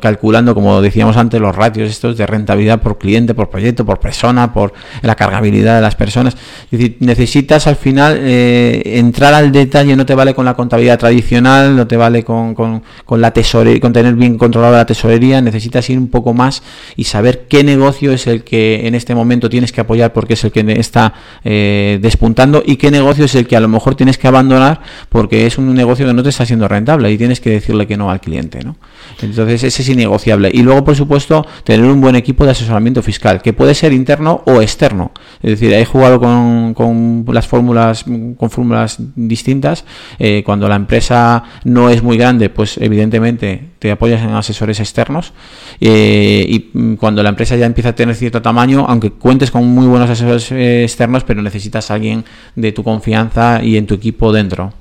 calculando, 0.00 0.54
como 0.54 0.80
decíamos 0.82 1.16
antes, 1.16 1.40
los 1.40 1.54
ratios 1.54 1.90
estos 1.90 2.16
de 2.16 2.26
rentabilidad 2.26 2.82
por 2.82 2.98
cliente, 2.98 3.34
por 3.34 3.48
proyecto, 3.48 3.84
por 3.84 4.00
persona, 4.00 4.52
por 4.52 4.72
la 5.02 5.14
cargabilidad 5.14 5.76
de 5.76 5.82
las 5.82 5.94
personas. 5.94 6.36
Es 6.64 6.78
decir, 6.78 6.96
necesitas 7.00 7.66
al 7.66 7.76
final 7.76 8.18
eh, 8.20 8.82
entrar 8.98 9.34
al 9.34 9.52
detalle, 9.52 9.94
no 9.96 10.06
te 10.06 10.14
vale 10.14 10.34
con 10.34 10.44
la 10.44 10.54
contabilidad 10.54 10.98
tradicional, 10.98 11.76
no 11.76 11.86
te 11.86 11.96
vale 11.96 12.24
con, 12.24 12.54
con, 12.54 12.82
la 13.20 13.30
tesorería, 13.30 13.80
con 13.80 13.92
tener 13.92 14.14
bien 14.14 14.38
controlada 14.38 14.78
la 14.78 14.86
tesorería, 14.86 15.40
necesitas 15.40 15.88
ir 15.90 15.98
un 15.98 16.08
poco 16.08 16.34
más 16.34 16.62
y 16.96 17.04
saber 17.04 17.46
qué 17.48 17.64
negocio 17.64 18.12
es 18.12 18.26
el 18.26 18.44
que 18.44 18.86
en 18.86 18.94
este 18.94 19.14
momento 19.14 19.48
tienes 19.48 19.72
que 19.72 19.80
apoyar 19.80 20.12
porque 20.12 20.34
es 20.34 20.44
el 20.44 20.52
que 20.52 20.60
está 20.78 21.14
eh, 21.44 21.98
despuntando 22.00 22.62
y 22.64 22.76
qué 22.76 22.90
negocio 22.90 23.24
es 23.24 23.34
el 23.34 23.46
que 23.46 23.56
a 23.56 23.60
lo 23.60 23.68
mejor 23.68 23.94
tienes 23.94 24.18
que 24.18 24.28
abandonar 24.28 24.81
porque 25.08 25.46
es 25.46 25.58
un 25.58 25.74
negocio 25.74 26.06
que 26.06 26.12
no 26.12 26.22
te 26.22 26.28
está 26.28 26.46
siendo 26.46 26.68
rentable 26.68 27.10
y 27.10 27.18
tienes 27.18 27.40
que 27.40 27.50
decirle 27.50 27.86
que 27.86 27.96
no 27.96 28.10
al 28.10 28.20
cliente, 28.20 28.62
¿no? 28.64 28.76
Entonces 29.20 29.64
ese 29.64 29.82
es 29.82 29.88
innegociable. 29.88 30.50
Y 30.52 30.62
luego, 30.62 30.84
por 30.84 30.96
supuesto, 30.96 31.46
tener 31.64 31.86
un 31.86 32.00
buen 32.00 32.16
equipo 32.16 32.44
de 32.44 32.52
asesoramiento 32.52 33.02
fiscal, 33.02 33.42
que 33.42 33.52
puede 33.52 33.74
ser 33.74 33.92
interno 33.92 34.42
o 34.46 34.60
externo. 34.62 35.12
Es 35.42 35.50
decir, 35.50 35.72
he 35.72 35.84
jugado 35.84 36.20
con, 36.20 36.74
con 36.74 37.24
las 37.32 37.46
fórmulas, 37.46 38.04
con 38.04 38.50
fórmulas 38.50 38.96
distintas. 39.16 39.84
Eh, 40.18 40.42
cuando 40.44 40.68
la 40.68 40.76
empresa 40.76 41.44
no 41.64 41.90
es 41.90 42.02
muy 42.02 42.16
grande, 42.16 42.50
pues 42.50 42.78
evidentemente 42.78 43.71
te 43.82 43.90
apoyas 43.90 44.22
en 44.22 44.30
asesores 44.30 44.78
externos. 44.78 45.32
Eh, 45.80 46.46
y 46.48 46.94
cuando 46.94 47.20
la 47.24 47.30
empresa 47.30 47.56
ya 47.56 47.66
empieza 47.66 47.88
a 47.88 47.94
tener 47.96 48.14
cierto 48.14 48.40
tamaño, 48.40 48.86
aunque 48.88 49.10
cuentes 49.10 49.50
con 49.50 49.66
muy 49.66 49.88
buenos 49.88 50.08
asesores 50.08 50.52
eh, 50.52 50.84
externos, 50.84 51.24
pero 51.24 51.42
necesitas 51.42 51.90
a 51.90 51.94
alguien 51.94 52.24
de 52.54 52.70
tu 52.70 52.84
confianza 52.84 53.60
y 53.60 53.76
en 53.76 53.86
tu 53.86 53.94
equipo 53.94 54.32
dentro. 54.32 54.72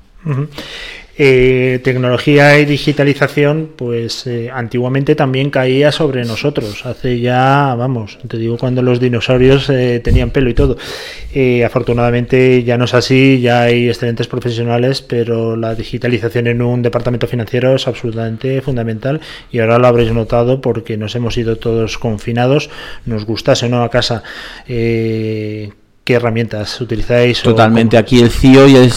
Eh, 1.24 1.80
tecnología 1.84 2.58
y 2.58 2.66
digitalización, 2.66 3.70
pues 3.76 4.26
eh, 4.26 4.50
antiguamente 4.52 5.14
también 5.14 5.52
caía 5.52 5.92
sobre 5.92 6.26
nosotros. 6.26 6.84
Hace 6.84 7.20
ya, 7.20 7.76
vamos, 7.78 8.18
te 8.28 8.40
digo 8.40 8.58
cuando 8.58 8.82
los 8.82 9.00
dinosaurios 9.00 9.70
eh, 9.70 10.02
tenían 10.04 10.32
pelo 10.32 10.50
y 10.50 10.56
todo. 10.56 10.78
afortunadamente 11.64 12.64
ya 12.64 12.80
no 12.80 12.86
es 12.86 12.96
así, 12.96 13.40
ya 13.40 13.62
hay 13.62 13.88
excelentes 13.88 14.26
profesionales, 14.26 15.04
pero 15.04 15.56
la 15.56 15.76
digitalización 15.76 16.48
en 16.48 16.64
un 16.64 16.82
departamento 16.82 17.28
financiero 17.28 17.76
es 17.76 17.88
absolutamente 17.88 18.60
fundamental 18.64 19.22
y 19.52 19.60
ahora 19.60 19.78
lo 19.78 19.86
habréis 19.86 20.12
notado 20.14 20.60
porque 20.60 20.98
nos 20.98 21.16
hemos 21.16 21.38
ido 21.38 21.58
todos 21.58 22.00
confinados, 22.00 22.72
nos 23.06 23.26
gustase 23.26 23.68
o 23.68 23.70
no 23.70 23.84
a 23.84 23.92
casa. 23.92 24.24
¿Qué 26.12 26.18
herramientas 26.18 26.82
utilizáis? 26.82 27.42
Totalmente. 27.42 27.98
Aquí 27.98 28.20
el 28.20 28.30
CEO 28.30 28.68
y 28.68 28.76
el, 28.76 28.92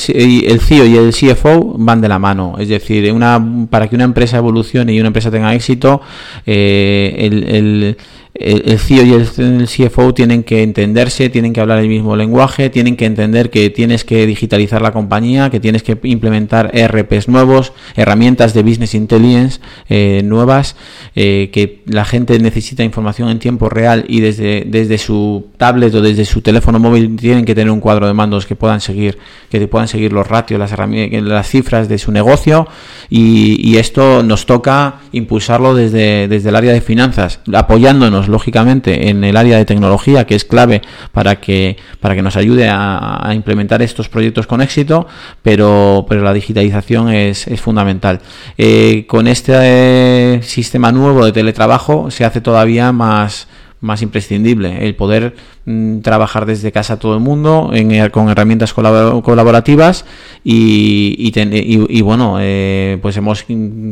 el 0.49 0.61
CEO 0.61 0.85
y 0.85 0.97
el 0.97 1.13
CFO 1.13 1.77
van 1.79 2.01
de 2.01 2.09
la 2.09 2.19
mano. 2.19 2.57
Es 2.59 2.69
decir, 2.69 3.13
una, 3.13 3.41
para 3.71 3.87
que 3.87 3.95
una 3.95 4.03
empresa 4.03 4.37
evolucione 4.39 4.93
y 4.93 4.99
una 4.99 5.07
empresa 5.07 5.31
tenga 5.31 5.55
éxito, 5.55 6.01
eh, 6.45 7.15
el 7.17 7.45
el 7.45 7.97
CEO 8.37 9.05
y 9.05 9.13
el 9.13 9.69
CFO 9.69 10.13
tienen 10.13 10.43
que 10.43 10.65
entenderse, 10.65 11.31
tienen 11.31 11.53
que 11.53 11.61
hablar 11.61 11.79
el 11.79 11.89
mismo 11.89 12.17
lenguaje, 12.17 12.69
tienen 12.69 12.97
que 12.97 13.07
entender 13.07 13.49
que 13.49 13.71
tienes 13.71 14.05
que 14.05 14.27
digitalizar 14.27 14.83
la 14.83 14.91
compañía, 14.91 15.51
que 15.51 15.61
tienes 15.61 15.85
que 15.85 15.97
implementar 16.03 16.71
ERPs 16.75 17.29
nuevos, 17.29 17.73
herramientas 17.95 18.53
de 18.53 18.65
business 18.65 18.95
intelligence 18.95 19.61
eh, 19.89 20.23
nuevas, 20.25 20.75
eh, 21.15 21.51
que 21.53 21.83
la 21.87 22.05
gente 22.05 22.37
necesita 22.41 22.83
información 22.83 23.29
en 23.29 23.39
tiempo 23.39 23.69
real 23.69 24.05
y 24.09 24.21
desde, 24.21 24.65
desde 24.67 24.99
su 24.99 25.47
tablet 25.57 25.95
o 25.95 26.01
desde 26.01 26.25
su 26.25 26.41
teléfono 26.43 26.81
móvil 26.81 27.15
tienen 27.15 27.45
que 27.45 27.55
tener 27.55 27.71
un 27.71 27.81
cuadro 27.81 28.09
de 28.09 28.15
mandos 28.15 28.47
que 28.47 28.57
puedan 28.57 28.81
seguir, 28.81 29.17
que 29.49 29.65
puedan 29.69 29.87
seguir 29.87 30.13
los 30.13 30.27
ratios, 30.27 30.59
las, 30.59 30.73
las 30.77 31.49
cifras 31.49 31.89
de 31.89 31.99
su 31.99 32.11
negocio 32.11 32.67
y, 33.09 33.61
y 33.63 33.77
esto 33.77 34.25
nos 34.25 34.45
toca 34.47 35.03
impulsarlo 35.13 35.77
desde, 35.77 36.27
desde 36.27 36.49
el 36.49 36.57
área 36.57 36.73
de 36.73 36.81
finanzas, 36.81 37.39
apoyándonos 37.53 38.24
lógicamente 38.29 39.09
en 39.09 39.25
el 39.25 39.37
área 39.37 39.57
de 39.59 39.65
tecnología 39.65 40.27
que 40.27 40.35
es 40.35 40.45
clave 40.45 40.83
para 41.13 41.37
que 41.37 41.77
para 42.01 42.15
que 42.15 42.23
nos 42.23 42.37
ayude 42.37 42.69
a, 42.69 43.31
implementar 43.35 43.83
estos 43.83 44.09
proyectos 44.09 44.47
con 44.47 44.61
éxito 44.61 45.07
pero 45.43 46.07
pero 46.09 46.23
la 46.23 46.33
digitalización 46.33 47.09
es, 47.09 47.47
fundamental. 47.61 48.21
Eh, 48.59 49.07
con 49.07 49.27
este 49.27 49.53
eh, 49.55 50.41
sistema 50.43 50.93
nuevo 50.93 51.25
de 51.25 51.33
teletrabajo 51.33 52.11
se 52.11 52.25
hace 52.25 52.41
todavía 52.41 52.93
más 52.93 53.49
más 53.85 54.03
imprescindible, 54.03 54.87
el 54.87 54.97
poder 54.97 55.37
mm, 55.67 55.99
trabajar 56.01 56.47
desde 56.47 56.73
casa 56.73 56.99
todo 56.99 57.15
el 57.15 57.21
mundo 57.21 57.71
en, 57.73 58.09
con 58.11 58.31
herramientas 58.31 58.73
colaborativas 58.73 60.07
y, 60.43 61.15
y, 61.19 62.03
bueno, 62.03 62.39
eh, 62.41 62.99
pues 63.03 63.17
hemos 63.19 63.45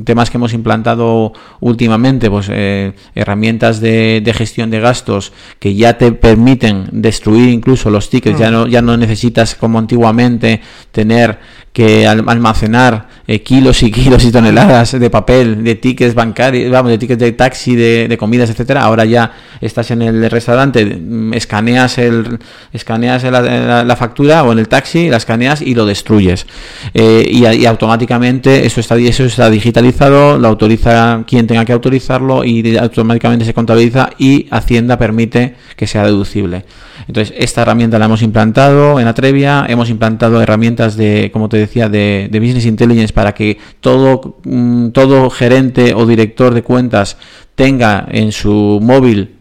temas 0.04 0.30
que 0.30 0.38
hemos 0.38 0.54
implantado 0.54 1.34
últimamente, 1.60 2.30
pues 2.30 2.48
eh, 2.50 2.94
herramientas 3.14 3.80
de, 3.80 4.32
gestión 4.34 4.70
de 4.70 4.80
gastos 4.80 5.32
que 5.58 5.74
ya 5.74 5.98
te 5.98 6.10
permiten 6.12 6.86
destruir 6.90 7.50
incluso 7.50 7.90
los 7.90 8.08
tickets, 8.08 8.38
ya 8.38 8.48
mm. 8.48 8.52
no 8.52 8.66
ya 8.66 8.80
no 8.80 8.96
necesitas 8.96 9.54
como 9.54 9.78
antiguamente 9.78 10.62
tener 10.90 11.38
que 11.72 12.06
almacenar 12.06 13.08
eh, 13.26 13.42
kilos 13.42 13.82
y 13.82 13.90
kilos 13.90 14.24
y 14.24 14.32
toneladas 14.32 14.98
de 14.98 15.10
papel, 15.10 15.62
de 15.62 15.76
tickets 15.76 16.14
bancarios, 16.14 16.70
vamos, 16.70 16.90
de 16.90 16.98
tickets 16.98 17.20
de 17.20 17.32
taxi, 17.32 17.76
de, 17.76 18.16
comidas, 18.18 18.50
etcétera. 18.50 18.82
Ahora 18.82 19.04
ya 19.04 19.32
estás 19.60 19.90
en 19.92 20.02
el 20.02 20.30
restaurante, 20.30 20.84
mm, 20.84 21.34
escaneas 21.34 21.98
el 21.98 22.38
escaneas 22.72 23.22
la, 23.22 23.96
factura 23.96 24.42
o 24.42 24.52
en 24.52 24.58
el 24.58 24.68
taxi, 24.68 25.08
la 25.08 25.18
escaneas 25.18 25.62
y 25.62 25.74
lo 25.74 25.86
destruyes. 25.86 26.46
Eh, 26.94 27.28
y, 27.30 27.66
automáticamente 27.66 28.66
eso 28.66 28.80
está, 28.80 28.96
eso 28.96 29.24
está 29.24 29.50
digitalizado, 29.50 30.38
lo 30.38 30.48
autoriza 30.48 31.24
quien 31.26 31.46
tenga 31.46 31.64
que 31.64 31.72
autorizarlo 31.72 32.44
y 32.44 32.76
automáticamente 32.76 33.44
se 33.44 33.54
contabiliza 33.54 34.10
y 34.18 34.48
Hacienda 34.50 34.98
permite 34.98 35.54
que 35.76 35.86
sea 35.86 36.04
deducible. 36.04 36.64
Entonces, 37.08 37.34
esta 37.38 37.62
herramienta 37.62 37.98
la 37.98 38.06
hemos 38.06 38.22
implantado 38.22 39.00
en 39.00 39.06
Atrevia, 39.06 39.66
hemos 39.68 39.90
implantado 39.90 40.40
herramientas 40.40 40.96
de, 40.96 41.30
como 41.32 41.48
te 41.48 41.56
decía, 41.56 41.88
de, 41.88 42.28
Business 42.32 42.66
Intelligence 42.66 43.12
para 43.12 43.32
que 43.34 43.58
todo, 43.80 44.36
mm, 44.44 44.88
todo 44.88 45.30
gerente 45.30 45.94
o 45.94 46.06
director 46.06 46.54
de 46.54 46.62
cuentas 46.62 47.16
tenga 47.54 48.06
en 48.10 48.32
su 48.32 48.80
móvil 48.82 49.36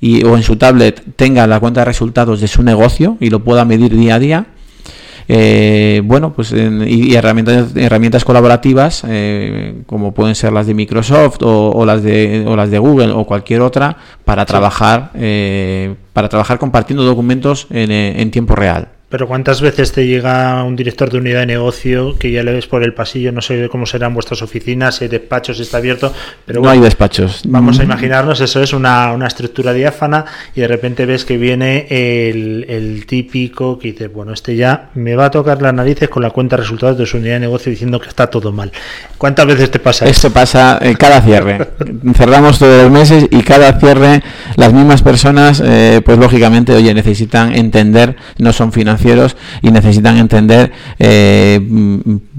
y, 0.00 0.24
o 0.24 0.36
en 0.36 0.42
su 0.42 0.56
tablet 0.56 1.02
tenga 1.16 1.46
la 1.46 1.60
cuenta 1.60 1.80
de 1.80 1.86
resultados 1.86 2.40
de 2.40 2.48
su 2.48 2.62
negocio 2.62 3.16
y 3.20 3.30
lo 3.30 3.44
pueda 3.44 3.64
medir 3.64 3.96
día 3.96 4.16
a 4.16 4.18
día 4.18 4.46
eh, 5.28 6.02
bueno, 6.04 6.32
pues 6.32 6.52
y, 6.52 7.14
herramientas, 7.14 7.74
herramientas 7.74 8.24
colaborativas 8.24 9.02
eh, 9.08 9.82
como 9.86 10.14
pueden 10.14 10.34
ser 10.34 10.52
las 10.52 10.66
de 10.66 10.74
Microsoft 10.74 11.38
o, 11.42 11.84
las 11.84 12.02
de 12.02 12.44
o 12.46 12.54
las 12.54 12.70
de 12.70 12.78
Google 12.78 13.10
o 13.12 13.24
cualquier 13.24 13.60
otra 13.60 13.96
para 14.24 14.46
trabajar 14.46 15.10
eh, 15.14 15.94
para 16.12 16.28
trabajar 16.28 16.58
compartiendo 16.58 17.04
documentos 17.04 17.66
en 17.70 18.30
tiempo 18.30 18.54
real. 18.54 18.95
Pero 19.08 19.28
¿cuántas 19.28 19.60
veces 19.60 19.92
te 19.92 20.04
llega 20.04 20.64
un 20.64 20.74
director 20.74 21.10
de 21.10 21.18
unidad 21.18 21.40
de 21.40 21.46
negocio 21.46 22.18
que 22.18 22.32
ya 22.32 22.42
le 22.42 22.52
ves 22.52 22.66
por 22.66 22.82
el 22.82 22.92
pasillo? 22.92 23.30
No 23.30 23.40
sé 23.40 23.68
cómo 23.68 23.86
serán 23.86 24.14
vuestras 24.14 24.42
oficinas, 24.42 24.96
si 24.96 25.04
hay 25.04 25.10
despachos, 25.10 25.58
si 25.58 25.62
está 25.62 25.76
abierto. 25.76 26.12
Pero 26.44 26.60
no 26.60 26.68
hay 26.68 26.80
despachos. 26.80 27.42
Vamos 27.46 27.78
a 27.78 27.82
mm. 27.82 27.84
imaginarnos, 27.84 28.40
eso 28.40 28.60
es 28.60 28.72
una, 28.72 29.12
una 29.12 29.28
estructura 29.28 29.72
diáfana 29.72 30.24
y 30.56 30.60
de 30.60 30.66
repente 30.66 31.06
ves 31.06 31.24
que 31.24 31.36
viene 31.36 31.86
el, 31.88 32.66
el, 32.68 33.06
típico 33.06 33.78
que 33.78 33.92
dice, 33.92 34.08
bueno, 34.08 34.32
este 34.32 34.56
ya 34.56 34.90
me 34.94 35.14
va 35.14 35.26
a 35.26 35.30
tocar 35.30 35.62
las 35.62 35.72
narices 35.72 36.08
con 36.08 36.24
la 36.24 36.30
cuenta 36.30 36.56
de 36.56 36.62
resultados 36.62 36.98
de 36.98 37.06
su 37.06 37.18
unidad 37.18 37.34
de 37.34 37.40
negocio 37.40 37.70
diciendo 37.70 38.00
que 38.00 38.08
está 38.08 38.26
todo 38.28 38.50
mal. 38.50 38.72
¿Cuántas 39.18 39.46
veces 39.46 39.70
te 39.70 39.78
pasa 39.78 40.06
Esto 40.06 40.32
pasa 40.32 40.80
eh, 40.82 40.96
cada 40.98 41.20
cierre. 41.20 41.68
Cerramos 42.16 42.58
todos 42.58 42.82
los 42.82 42.90
meses 42.90 43.26
y 43.30 43.42
cada 43.42 43.78
cierre 43.78 44.24
las 44.56 44.72
mismas 44.72 45.02
personas, 45.02 45.62
eh, 45.64 46.02
pues 46.04 46.18
lógicamente, 46.18 46.74
oye, 46.74 46.92
necesitan 46.92 47.54
entender, 47.54 48.16
no 48.38 48.52
son 48.52 48.72
financieros 48.98 49.36
y 49.62 49.70
necesitan 49.70 50.16
entender 50.18 50.72
eh, 50.98 51.60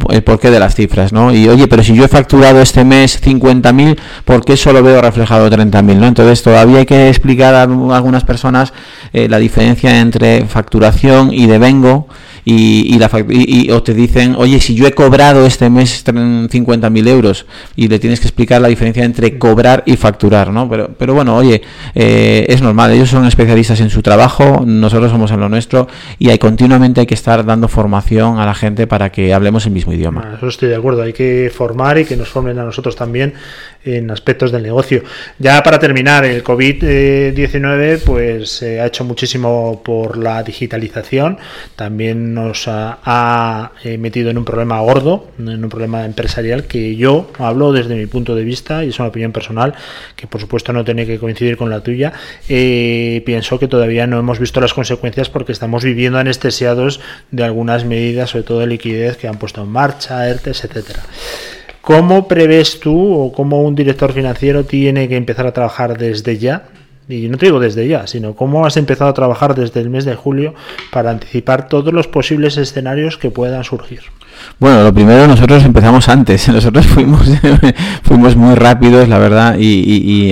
el 0.10 0.24
porqué 0.24 0.50
de 0.50 0.60
las 0.60 0.76
cifras, 0.76 1.14
¿no? 1.14 1.34
Y 1.34 1.48
oye, 1.48 1.68
pero 1.68 1.84
si 1.84 1.96
yo 1.96 2.06
he 2.06 2.08
facturado 2.08 2.62
este 2.62 2.84
mes 2.84 3.22
50.000, 3.22 3.98
¿por 4.26 4.44
qué 4.44 4.58
solo 4.58 4.84
veo 4.84 5.02
reflejado 5.02 5.50
30.000, 5.50 5.96
¿no? 5.96 6.08
Entonces 6.08 6.44
todavía 6.44 6.80
hay 6.80 6.86
que 6.86 7.10
explicar 7.10 7.56
a 7.56 7.64
algunas 7.64 8.24
personas 8.24 8.74
eh, 9.14 9.28
la 9.30 9.38
diferencia 9.38 10.00
entre 10.00 10.46
facturación 10.46 11.34
y 11.34 11.48
devengo 11.48 12.08
y, 12.50 12.98
la, 12.98 13.10
y, 13.30 13.72
o 13.72 13.84
te 13.84 13.94
dicen, 13.94 14.34
oye, 14.38 14.62
si 14.62 14.74
yo 14.74 14.88
he 14.88 14.94
cobrado 14.94 15.46
este 15.46 15.70
mes 15.70 16.06
50.000 16.06 17.08
euros 17.10 17.46
y 17.76 17.90
le 17.90 18.00
tienes 18.00 18.22
que 18.22 18.28
explicar 18.28 18.62
la 18.62 18.70
diferencia 18.70 19.04
entre 19.04 19.38
cobrar 19.38 19.84
y 19.86 19.98
facturar, 19.98 20.52
¿no? 20.54 20.70
Pero, 20.70 20.92
pero 20.98 21.14
bueno, 21.14 21.36
oye, 21.36 21.62
eh, 21.94 22.46
es 22.48 22.62
normal, 22.62 22.92
ellos 22.92 23.10
son 23.10 23.26
especialistas 23.26 23.82
en 23.82 23.90
su 23.90 24.02
trabajo, 24.02 24.64
nosotros 24.66 25.12
somos 25.12 25.30
en 25.32 25.42
lo 25.42 25.50
nuestro 25.50 25.90
y 26.20 26.30
hay, 26.30 26.38
continuamente 26.38 27.02
hay 27.02 27.06
que 27.06 27.16
estar 27.16 27.46
dando 27.46 27.68
formación 27.68 28.40
a 28.40 28.46
la 28.46 28.56
gente 28.56 28.88
para 28.88 29.12
que 29.12 29.34
hablemos 29.34 29.66
el 29.66 29.74
mismo 29.74 29.92
idioma. 29.92 30.36
Eso 30.38 30.48
estoy 30.48 30.70
de 30.70 30.78
acuerdo, 30.78 31.02
hay 31.02 31.12
que 31.12 31.52
formar 31.54 31.98
y 31.98 32.06
que 32.06 32.16
nos 32.16 32.30
formen 32.30 32.58
a 32.60 32.64
nosotros 32.64 32.96
también 32.96 33.34
en 33.84 34.10
aspectos 34.12 34.52
del 34.52 34.64
negocio. 34.64 35.04
Ya 35.40 35.62
para 35.64 35.80
terminar, 35.80 36.26
el 36.26 36.44
COVID-19 36.44 38.02
pues 38.06 38.64
ha 38.64 38.86
hecho 38.86 39.04
muchísimo 39.04 39.82
por 39.84 40.18
la 40.18 40.44
digitalización, 40.44 41.38
también 41.76 42.37
nos 42.38 42.68
ha, 42.68 43.72
eh, 43.84 43.98
metido 43.98 44.30
en 44.30 44.38
un 44.38 44.46
problema 44.46 44.80
gordo, 44.80 45.28
en 45.40 45.64
un 45.64 45.70
problema 45.70 46.06
empresarial 46.06 46.66
que 46.66 46.96
yo 46.96 47.32
hablo 47.40 47.72
desde 47.72 47.96
mi 47.96 48.06
punto 48.06 48.36
de 48.36 48.44
vista 48.44 48.84
y 48.86 48.90
es 48.90 49.00
una 49.00 49.10
opinión 49.10 49.32
personal 49.32 49.74
que 50.16 50.28
por 50.28 50.40
supuesto 50.40 50.72
no 50.72 50.86
tiene 50.86 51.06
que 51.06 51.20
coincidir 51.20 51.58
con 51.58 51.70
la 51.70 51.82
tuya. 51.82 52.14
Eh, 52.48 53.22
pienso 53.26 53.60
que 53.60 53.68
todavía 53.68 54.08
no 54.08 54.20
hemos 54.20 54.40
visto 54.40 54.62
las 54.62 54.74
consecuencias 54.74 55.30
porque 55.30 55.52
estamos 55.52 55.84
viviendo 55.84 56.20
anestesiados 56.20 57.00
de 57.32 57.44
algunas 57.44 57.86
medidas, 57.86 58.30
sobre 58.30 58.44
todo 58.44 58.60
de 58.60 58.68
liquidez 58.68 59.18
que 59.18 59.28
han 59.28 59.38
puesto 59.38 59.64
en 59.64 59.70
marcha, 59.70 60.30
ERTES, 60.30 60.66
etcétera. 60.66 61.04
¿Cómo 61.82 62.28
prevés 62.28 62.80
tú 62.80 63.14
o 63.14 63.32
cómo 63.32 63.64
un 63.64 63.74
director 63.74 64.14
financiero 64.14 64.66
tiene 64.66 65.08
que 65.08 65.16
empezar 65.16 65.48
a 65.48 65.54
trabajar 65.54 65.98
desde 65.98 66.38
ya? 66.38 66.64
Y 67.10 67.30
no 67.30 67.38
te 67.38 67.46
digo 67.46 67.60
desde 67.60 67.88
ya, 67.88 68.06
sino 68.06 68.36
cómo 68.36 68.66
has 68.66 68.76
empezado 68.76 69.10
a 69.10 69.14
trabajar 69.14 69.56
desde 69.56 69.80
el 69.80 69.90
mes 69.90 70.04
de 70.04 70.16
julio 70.16 70.54
para 70.92 71.10
anticipar 71.10 71.70
todos 71.70 71.94
los 71.94 72.08
posibles 72.08 72.58
escenarios 72.58 73.18
que 73.18 73.32
puedan 73.32 73.64
surgir. 73.64 74.02
Bueno, 74.60 74.84
lo 74.84 74.94
primero 74.94 75.26
nosotros 75.26 75.64
empezamos 75.64 76.10
antes, 76.10 76.48
nosotros 76.54 76.86
fuimos 76.86 77.28
fuimos 78.04 78.36
muy 78.36 78.56
rápidos, 78.56 79.08
la 79.08 79.20
verdad, 79.20 79.56
y, 79.58 80.32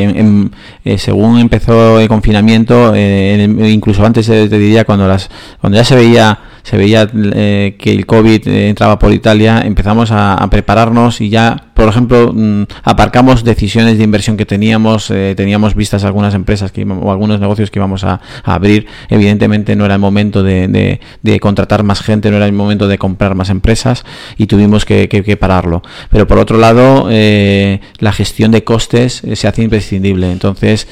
eh, 0.83 0.97
según 0.97 1.39
empezó 1.39 1.99
el 1.99 2.07
confinamiento, 2.07 2.93
eh, 2.93 3.47
incluso 3.71 4.05
antes 4.05 4.27
te 4.27 4.49
diría 4.49 4.83
cuando 4.83 5.07
las 5.07 5.29
cuando 5.61 5.77
ya 5.77 5.83
se 5.83 5.95
veía 5.95 6.37
se 6.65 6.77
veía 6.77 7.05
que 7.07 7.91
el 7.91 8.07
COVID 8.07 8.47
entraba 8.47 8.97
por 8.97 9.13
Italia, 9.13 9.61
empezamos 9.63 10.09
a, 10.11 10.45
prepararnos 10.49 11.21
y 11.21 11.29
ya, 11.29 11.67
por 11.75 11.87
ejemplo, 11.87 12.33
mm, 12.33 12.63
aparcamos 12.83 13.43
decisiones 13.43 13.99
de 13.99 14.03
inversión 14.03 14.35
que 14.35 14.47
teníamos, 14.47 15.13
teníamos 15.35 15.75
vistas 15.75 16.03
algunas 16.03 16.33
empresas 16.33 16.71
que, 16.71 16.83
o 16.83 17.11
algunos 17.11 17.39
negocios 17.39 17.69
que 17.69 17.77
íbamos 17.77 18.03
a, 18.03 18.19
abrir. 18.43 18.87
Evidentemente 19.09 19.75
no 19.75 19.85
era 19.85 19.93
el 19.93 19.99
momento 19.99 20.41
de, 20.41 20.99
contratar 21.39 21.83
más 21.83 22.01
gente, 22.01 22.31
no 22.31 22.37
era 22.37 22.47
el 22.47 22.53
momento 22.53 22.87
de 22.87 22.97
comprar 22.97 23.35
más 23.35 23.51
empresas 23.51 24.03
y 24.35 24.47
tuvimos 24.47 24.85
que, 24.85 25.37
pararlo. 25.39 25.83
Pero 26.09 26.25
por 26.25 26.39
otro 26.39 26.57
lado, 26.57 27.07
la 27.09 28.11
gestión 28.11 28.51
de 28.51 28.63
costes 28.63 29.21
se 29.33 29.47
hace 29.47 29.61
imprescindible. 29.61 30.31
Entonces, 30.31 30.87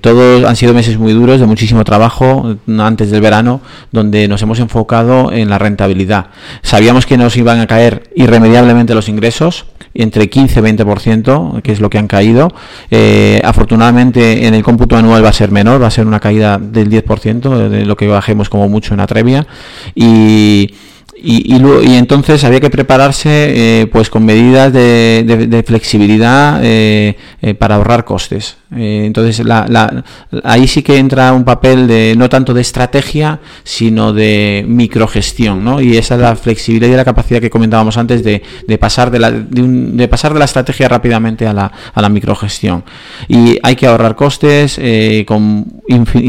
todos 0.00 0.44
han 0.44 0.54
sido 0.54 0.72
meses 0.72 0.98
muy 0.98 1.12
duros, 1.14 1.40
de 1.40 1.46
muchísimo 1.46 1.82
trabajo 1.82 2.56
antes 2.78 3.10
del 3.10 3.20
verano, 3.20 3.60
donde 3.90 4.28
nos 4.28 4.40
hemos 4.42 4.60
enfocado 4.60 4.83
en 5.32 5.50
la 5.50 5.58
rentabilidad. 5.58 6.26
Sabíamos 6.62 7.06
que 7.06 7.16
nos 7.16 7.36
iban 7.36 7.60
a 7.60 7.66
caer 7.66 8.10
irremediablemente 8.14 8.94
los 8.94 9.08
ingresos, 9.08 9.66
entre 9.94 10.28
15 10.28 10.60
y 10.60 10.62
20%, 10.62 11.62
que 11.62 11.72
es 11.72 11.80
lo 11.80 11.88
que 11.88 11.98
han 11.98 12.08
caído. 12.08 12.48
Eh, 12.90 13.40
afortunadamente 13.44 14.46
en 14.46 14.54
el 14.54 14.62
cómputo 14.62 14.96
anual 14.96 15.24
va 15.24 15.28
a 15.28 15.32
ser 15.32 15.50
menor, 15.50 15.80
va 15.82 15.86
a 15.86 15.90
ser 15.90 16.06
una 16.06 16.20
caída 16.20 16.58
del 16.58 16.90
10%, 16.90 17.68
de 17.68 17.86
lo 17.86 17.96
que 17.96 18.08
bajemos 18.08 18.48
como 18.48 18.68
mucho 18.68 18.94
en 18.94 19.00
Atrevia. 19.00 19.46
Y 19.94 20.74
y, 21.24 21.56
y, 21.56 21.94
entonces 21.96 22.44
había 22.44 22.60
que 22.60 22.68
prepararse 22.68 23.80
eh, 23.80 23.86
pues 23.86 24.10
con 24.10 24.26
medidas 24.26 24.72
de, 24.72 25.64
flexibilidad 25.66 26.60
eh, 26.62 27.16
eh, 27.40 27.54
para 27.54 27.76
ahorrar 27.76 28.04
costes. 28.04 28.58
entonces 28.70 29.44
la, 29.46 30.04
ahí 30.42 30.66
sí 30.66 30.82
que 30.82 30.98
entra 30.98 31.32
un 31.32 31.44
papel 31.44 31.86
de 31.86 32.14
no 32.16 32.28
tanto 32.28 32.52
de 32.52 32.60
estrategia 32.60 33.40
sino 33.62 34.12
de 34.12 34.64
microgestión 34.68 35.64
¿no? 35.64 35.80
y 35.80 35.96
esa 35.96 36.16
es 36.16 36.20
la 36.20 36.36
flexibilidad 36.36 36.92
y 36.92 36.96
la 36.96 37.04
capacidad 37.04 37.40
que 37.40 37.50
comentábamos 37.50 37.96
antes 37.96 38.22
de, 38.22 38.42
pasar 38.78 39.10
de, 39.10 39.18
la, 39.18 39.30
de, 39.30 40.08
pasar 40.08 40.34
de 40.34 40.40
la 40.40 40.44
estrategia 40.44 40.88
rápidamente 40.88 41.46
a 41.46 41.54
la, 41.54 41.72
a 41.94 42.02
la 42.02 42.08
microgestión 42.08 42.84
y 43.28 43.58
hay 43.62 43.76
que 43.76 43.86
ahorrar 43.86 44.14
costes 44.14 44.78
con, 45.26 45.64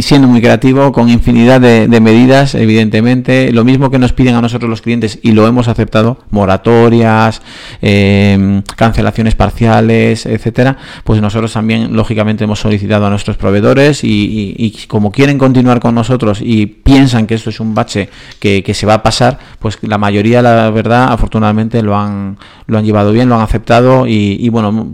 siendo 0.01 0.27
muy 0.27 0.39
creativo 0.39 0.93
con 0.93 1.09
infinidad 1.09 1.59
de, 1.59 1.87
de 1.87 1.99
medidas 1.99 2.55
evidentemente 2.55 3.51
lo 3.51 3.65
mismo 3.65 3.89
que 3.89 3.99
nos 3.99 4.13
piden 4.13 4.35
a 4.35 4.41
nosotros 4.41 4.69
los 4.69 4.84
clientes 4.85 5.19
y 5.21 5.33
lo 5.33 5.45
hemos 5.47 5.67
aceptado, 5.67 6.19
moratorias, 6.29 7.41
em, 7.81 8.61
cancelaciones 8.77 9.35
parciales, 9.35 10.25
etcétera, 10.25 10.77
pues 11.03 11.21
nosotros 11.21 11.51
también 11.51 11.95
lógicamente 11.95 12.45
hemos 12.45 12.59
solicitado 12.59 13.05
a 13.05 13.09
nuestros 13.09 13.35
proveedores 13.35 14.01
y, 14.03 14.85
como 14.87 15.11
quieren 15.11 15.37
continuar 15.37 15.79
con 15.79 15.95
nosotros 15.95 16.39
y 16.41 16.67
piensan 16.67 17.27
que 17.27 17.33
esto 17.33 17.49
es 17.49 17.59
un 17.59 17.73
bache 17.75 18.09
que, 18.39 18.73
se 18.73 18.85
va 18.85 18.95
a 18.95 19.03
pasar, 19.03 19.39
pues 19.65 19.79
la 19.81 19.97
mayoría, 19.97 20.43
la 20.43 20.69
verdad, 20.69 21.11
afortunadamente 21.11 21.81
lo 21.81 21.97
han, 21.97 22.37
lo 22.67 22.77
han 22.77 22.85
llevado 22.85 23.11
bien, 23.11 23.29
lo 23.29 23.33
han 23.33 23.41
aceptado 23.41 24.05
y, 24.05 24.47
bueno, 24.49 24.93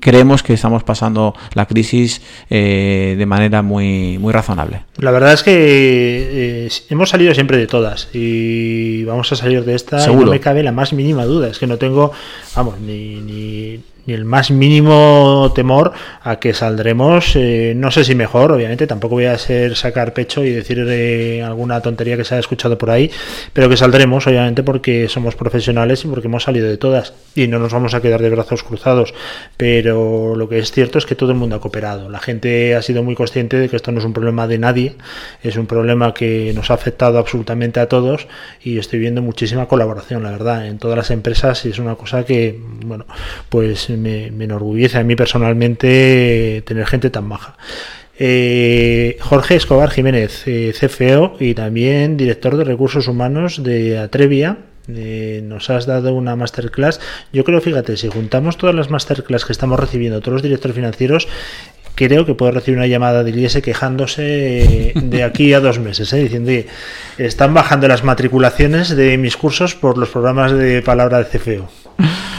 creemos 0.00 0.42
que 0.42 0.54
estamos 0.54 0.82
pasando 0.82 1.32
la 1.54 1.64
crisis 1.66 2.20
eh, 2.50 3.14
de 3.16 3.24
manera 3.24 3.62
muy, 3.62 4.18
muy 4.18 4.32
razonable. 4.32 4.80
La 4.96 5.12
verdad 5.12 5.32
es 5.32 5.44
que 5.44 5.52
eh, 5.54 6.68
hemos 6.90 7.10
salido 7.10 7.32
siempre 7.34 7.56
de 7.56 7.68
todas 7.68 8.08
y 8.12 9.04
vamos 9.04 9.30
a 9.30 9.36
salir 9.36 9.64
de 9.64 9.76
esta 9.76 10.10
y 10.10 10.16
no 10.16 10.26
me 10.26 10.40
cabe 10.40 10.64
la 10.64 10.72
más 10.72 10.92
mínima 10.92 11.24
duda. 11.24 11.46
Es 11.46 11.60
que 11.60 11.68
no 11.68 11.76
tengo, 11.76 12.10
vamos, 12.56 12.80
ni, 12.80 13.20
ni, 13.20 13.80
ni 14.08 14.14
el 14.14 14.24
más 14.24 14.50
mínimo 14.50 15.52
temor 15.54 15.92
a 16.22 16.36
que 16.36 16.54
saldremos, 16.54 17.36
eh, 17.36 17.74
no 17.76 17.90
sé 17.90 18.04
si 18.04 18.14
mejor, 18.14 18.50
obviamente, 18.52 18.86
tampoco 18.86 19.16
voy 19.16 19.26
a 19.26 19.36
ser 19.36 19.76
sacar 19.76 20.14
pecho 20.14 20.42
y 20.44 20.50
decir 20.50 20.82
eh, 20.88 21.42
alguna 21.42 21.82
tontería 21.82 22.16
que 22.16 22.24
se 22.24 22.34
haya 22.34 22.40
escuchado 22.40 22.78
por 22.78 22.88
ahí, 22.88 23.10
pero 23.52 23.68
que 23.68 23.76
saldremos, 23.76 24.26
obviamente, 24.26 24.62
porque 24.62 25.10
somos 25.10 25.36
profesionales 25.36 26.06
y 26.06 26.08
porque 26.08 26.26
hemos 26.26 26.44
salido 26.44 26.66
de 26.66 26.78
todas 26.78 27.12
y 27.34 27.48
no 27.48 27.58
nos 27.58 27.70
vamos 27.70 27.92
a 27.92 28.00
quedar 28.00 28.22
de 28.22 28.30
brazos 28.30 28.62
cruzados. 28.62 29.12
Pero 29.58 30.34
lo 30.36 30.48
que 30.48 30.58
es 30.58 30.72
cierto 30.72 30.96
es 30.96 31.04
que 31.04 31.14
todo 31.14 31.32
el 31.32 31.36
mundo 31.36 31.56
ha 31.56 31.60
cooperado. 31.60 32.08
La 32.08 32.18
gente 32.18 32.74
ha 32.76 32.80
sido 32.80 33.02
muy 33.02 33.14
consciente 33.14 33.58
de 33.58 33.68
que 33.68 33.76
esto 33.76 33.92
no 33.92 33.98
es 33.98 34.06
un 34.06 34.14
problema 34.14 34.46
de 34.46 34.56
nadie, 34.56 34.96
es 35.42 35.56
un 35.56 35.66
problema 35.66 36.14
que 36.14 36.52
nos 36.54 36.70
ha 36.70 36.74
afectado 36.74 37.18
absolutamente 37.18 37.78
a 37.78 37.88
todos 37.88 38.26
y 38.62 38.78
estoy 38.78 39.00
viendo 39.00 39.20
muchísima 39.20 39.68
colaboración, 39.68 40.22
la 40.22 40.30
verdad, 40.30 40.66
en 40.66 40.78
todas 40.78 40.96
las 40.96 41.10
empresas 41.10 41.66
y 41.66 41.70
es 41.70 41.78
una 41.78 41.94
cosa 41.96 42.24
que, 42.24 42.58
bueno, 42.86 43.04
pues 43.50 43.90
me, 43.98 44.26
enorgullece 44.26 44.98
a 44.98 45.04
mí 45.04 45.16
personalmente 45.16 46.62
tener 46.66 46.86
gente 46.86 47.10
tan 47.10 47.28
baja. 47.28 47.56
Eh, 48.18 49.16
Jorge 49.20 49.56
Escobar 49.56 49.90
Jiménez, 49.90 50.42
eh, 50.46 50.74
CFO 50.78 51.36
y 51.38 51.54
también 51.54 52.16
director 52.16 52.56
de 52.56 52.64
recursos 52.64 53.06
humanos 53.06 53.62
de 53.62 53.98
Atrevia. 53.98 54.58
Eh, 54.88 55.42
nos 55.44 55.68
has 55.70 55.86
dado 55.86 56.14
una 56.14 56.34
masterclass. 56.34 57.00
Yo 57.32 57.44
creo, 57.44 57.60
fíjate, 57.60 57.96
si 57.96 58.08
juntamos 58.08 58.56
todas 58.56 58.74
las 58.74 58.90
masterclass 58.90 59.44
que 59.44 59.52
estamos 59.52 59.78
recibiendo, 59.78 60.20
todos 60.20 60.34
los 60.34 60.42
directores 60.42 60.74
financieros, 60.74 61.28
creo 61.94 62.24
que 62.24 62.34
puedo 62.34 62.52
recibir 62.52 62.78
una 62.78 62.86
llamada 62.86 63.24
de 63.24 63.30
IES 63.30 63.60
quejándose 63.60 64.92
de 64.94 65.22
aquí 65.22 65.52
a 65.52 65.60
dos 65.60 65.78
meses, 65.78 66.12
¿eh? 66.12 66.22
diciendo, 66.22 66.52
están 67.18 67.54
bajando 67.54 67.88
las 67.88 68.04
matriculaciones 68.04 68.94
de 68.96 69.18
mis 69.18 69.36
cursos 69.36 69.74
por 69.74 69.98
los 69.98 70.08
programas 70.08 70.52
de 70.52 70.80
palabra 70.80 71.18
de 71.18 71.24
CFO. 71.24 71.68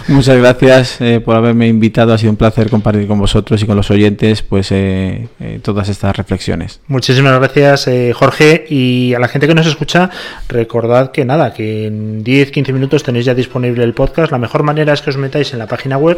Muchas 0.09 0.37
gracias 0.37 1.01
eh, 1.01 1.21
por 1.23 1.35
haberme 1.35 1.67
invitado. 1.67 2.13
Ha 2.13 2.17
sido 2.17 2.31
un 2.31 2.35
placer 2.35 2.71
compartir 2.71 3.07
con 3.07 3.19
vosotros 3.19 3.61
y 3.61 3.67
con 3.67 3.77
los 3.77 3.91
oyentes 3.91 4.41
pues 4.41 4.71
eh, 4.71 5.27
eh, 5.39 5.59
todas 5.61 5.87
estas 5.87 6.17
reflexiones. 6.17 6.81
Muchísimas 6.87 7.37
gracias, 7.37 7.87
Jorge. 8.15 8.65
Y 8.69 9.13
a 9.13 9.19
la 9.19 9.27
gente 9.27 9.47
que 9.47 9.53
nos 9.53 9.67
escucha, 9.67 10.09
recordad 10.47 11.11
que 11.11 11.25
nada, 11.25 11.53
que 11.53 11.85
en 11.85 12.23
10-15 12.23 12.73
minutos 12.73 13.03
tenéis 13.03 13.25
ya 13.25 13.35
disponible 13.35 13.83
el 13.83 13.93
podcast. 13.93 14.31
La 14.31 14.39
mejor 14.39 14.63
manera 14.63 14.93
es 14.93 15.03
que 15.03 15.11
os 15.11 15.17
metáis 15.17 15.53
en 15.53 15.59
la 15.59 15.67
página 15.67 15.99
web 15.99 16.17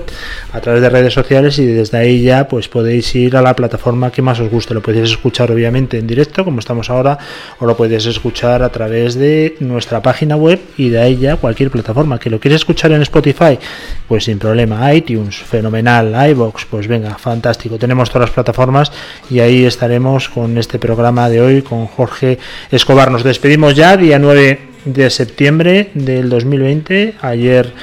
a 0.53 0.61
través 0.61 0.81
de 0.81 0.89
redes 0.89 1.13
sociales 1.13 1.59
y 1.59 1.65
desde 1.65 1.97
ahí 1.97 2.23
ya 2.23 2.47
pues 2.47 2.69
podéis 2.69 3.13
ir 3.13 3.35
a 3.35 3.41
la 3.41 3.57
plataforma 3.57 4.09
que 4.09 4.21
más 4.21 4.39
os 4.39 4.49
guste. 4.49 4.73
Lo 4.73 4.81
podéis 4.81 5.11
escuchar 5.11 5.51
obviamente 5.51 5.97
en 5.97 6.07
directo, 6.07 6.45
como 6.45 6.59
estamos 6.59 6.89
ahora, 6.89 7.17
o 7.59 7.65
lo 7.65 7.75
podéis 7.75 8.05
escuchar 8.05 8.63
a 8.63 8.69
través 8.69 9.15
de 9.15 9.57
nuestra 9.59 10.01
página 10.01 10.37
web 10.37 10.61
y 10.77 10.87
de 10.87 11.01
ahí 11.01 11.17
ya 11.17 11.35
cualquier 11.35 11.69
plataforma. 11.69 12.19
Que 12.19 12.29
lo 12.29 12.39
quieres 12.39 12.61
escuchar 12.61 12.93
en 12.93 13.01
Spotify 13.01 13.59
pues 14.07 14.25
sin 14.25 14.39
problema. 14.39 14.93
iTunes, 14.93 15.37
fenomenal. 15.37 16.13
iBox, 16.31 16.65
pues 16.65 16.87
venga, 16.87 17.17
fantástico. 17.17 17.77
Tenemos 17.77 18.09
todas 18.09 18.29
las 18.29 18.33
plataformas 18.33 18.91
y 19.29 19.39
ahí 19.39 19.65
estaremos 19.65 20.29
con 20.29 20.57
este 20.57 20.79
programa 20.79 21.29
de 21.29 21.41
hoy 21.41 21.61
con 21.61 21.87
Jorge 21.87 22.39
Escobar. 22.71 23.11
Nos 23.11 23.23
despedimos 23.23 23.75
ya, 23.75 23.97
día 23.97 24.19
9 24.19 24.71
de 24.85 25.09
septiembre 25.09 25.91
del 25.93 26.29
2020. 26.29 27.15
Ayer 27.21 27.73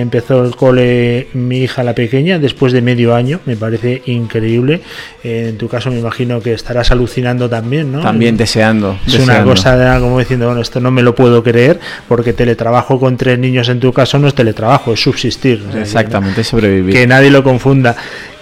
empezó 0.00 0.44
el 0.44 0.56
cole 0.56 1.28
mi 1.32 1.58
hija 1.58 1.82
la 1.82 1.94
pequeña 1.94 2.38
después 2.38 2.72
de 2.72 2.82
medio 2.82 3.14
año, 3.14 3.40
me 3.46 3.56
parece 3.56 4.02
increíble. 4.06 4.80
En 5.22 5.56
tu 5.56 5.68
caso 5.68 5.90
me 5.90 5.98
imagino 5.98 6.40
que 6.40 6.52
estarás 6.52 6.90
alucinando 6.90 7.48
también, 7.48 7.92
¿no? 7.92 8.00
También 8.00 8.36
deseando. 8.36 8.98
Es 9.06 9.18
una 9.18 9.42
cosa 9.44 9.98
como 10.00 10.18
diciendo, 10.18 10.46
bueno, 10.46 10.60
esto 10.60 10.80
no 10.80 10.90
me 10.90 11.02
lo 11.02 11.14
puedo 11.14 11.42
creer 11.42 11.80
porque 12.08 12.32
teletrabajo 12.32 12.98
con 12.98 13.16
tres 13.16 13.38
niños 13.38 13.68
en 13.68 13.80
tu 13.80 13.92
caso 13.92 14.18
no 14.18 14.28
es 14.28 14.34
teletrabajo, 14.34 14.92
es 14.92 15.00
subsistir. 15.00 15.62
Exactamente, 15.80 16.44
sobrevivir. 16.44 16.94
Que 16.94 17.06
nadie 17.06 17.30
lo 17.30 17.42
confunda. 17.42 17.96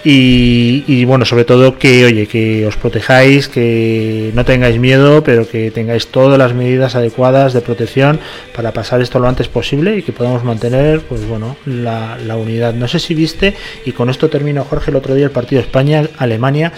Y, 0.05 1.05
bueno, 1.05 1.23
sobre 1.23 1.45
todo 1.45 1.77
que, 1.77 2.03
oye, 2.03 2.27
que 2.27 2.67
os 2.67 2.75
protejáis, 2.75 3.47
que 3.47 4.31
no 4.33 4.43
tengáis 4.43 4.77
miedo, 4.77 5.23
pero 5.23 5.47
que 5.47 5.71
tengáis 5.71 6.07
todas 6.07 6.37
las 6.37 6.53
medidas 6.53 6.95
adecuadas 6.95 7.53
de 7.53 7.61
protección 7.61 8.19
para 8.53 8.73
pasar 8.73 9.01
esto 9.01 9.19
lo 9.19 9.29
antes 9.29 9.47
posible 9.47 9.97
y 9.97 10.01
que 10.01 10.11
podamos 10.11 10.43
mantener, 10.43 10.99
pues 11.01 11.25
bueno, 11.25 11.42
la, 11.65 12.17
la 12.17 12.35
unidad. 12.35 12.73
No 12.73 12.87
sé 12.87 12.99
si 12.99 13.13
viste, 13.13 13.55
y 13.85 13.91
con 13.91 14.09
esto 14.09 14.29
termino, 14.29 14.63
Jorge, 14.63 14.91
el 14.91 14.97
otro 14.97 15.15
día 15.15 15.25
el 15.25 15.31
partido 15.31 15.61
España-Alemania, 15.61 16.71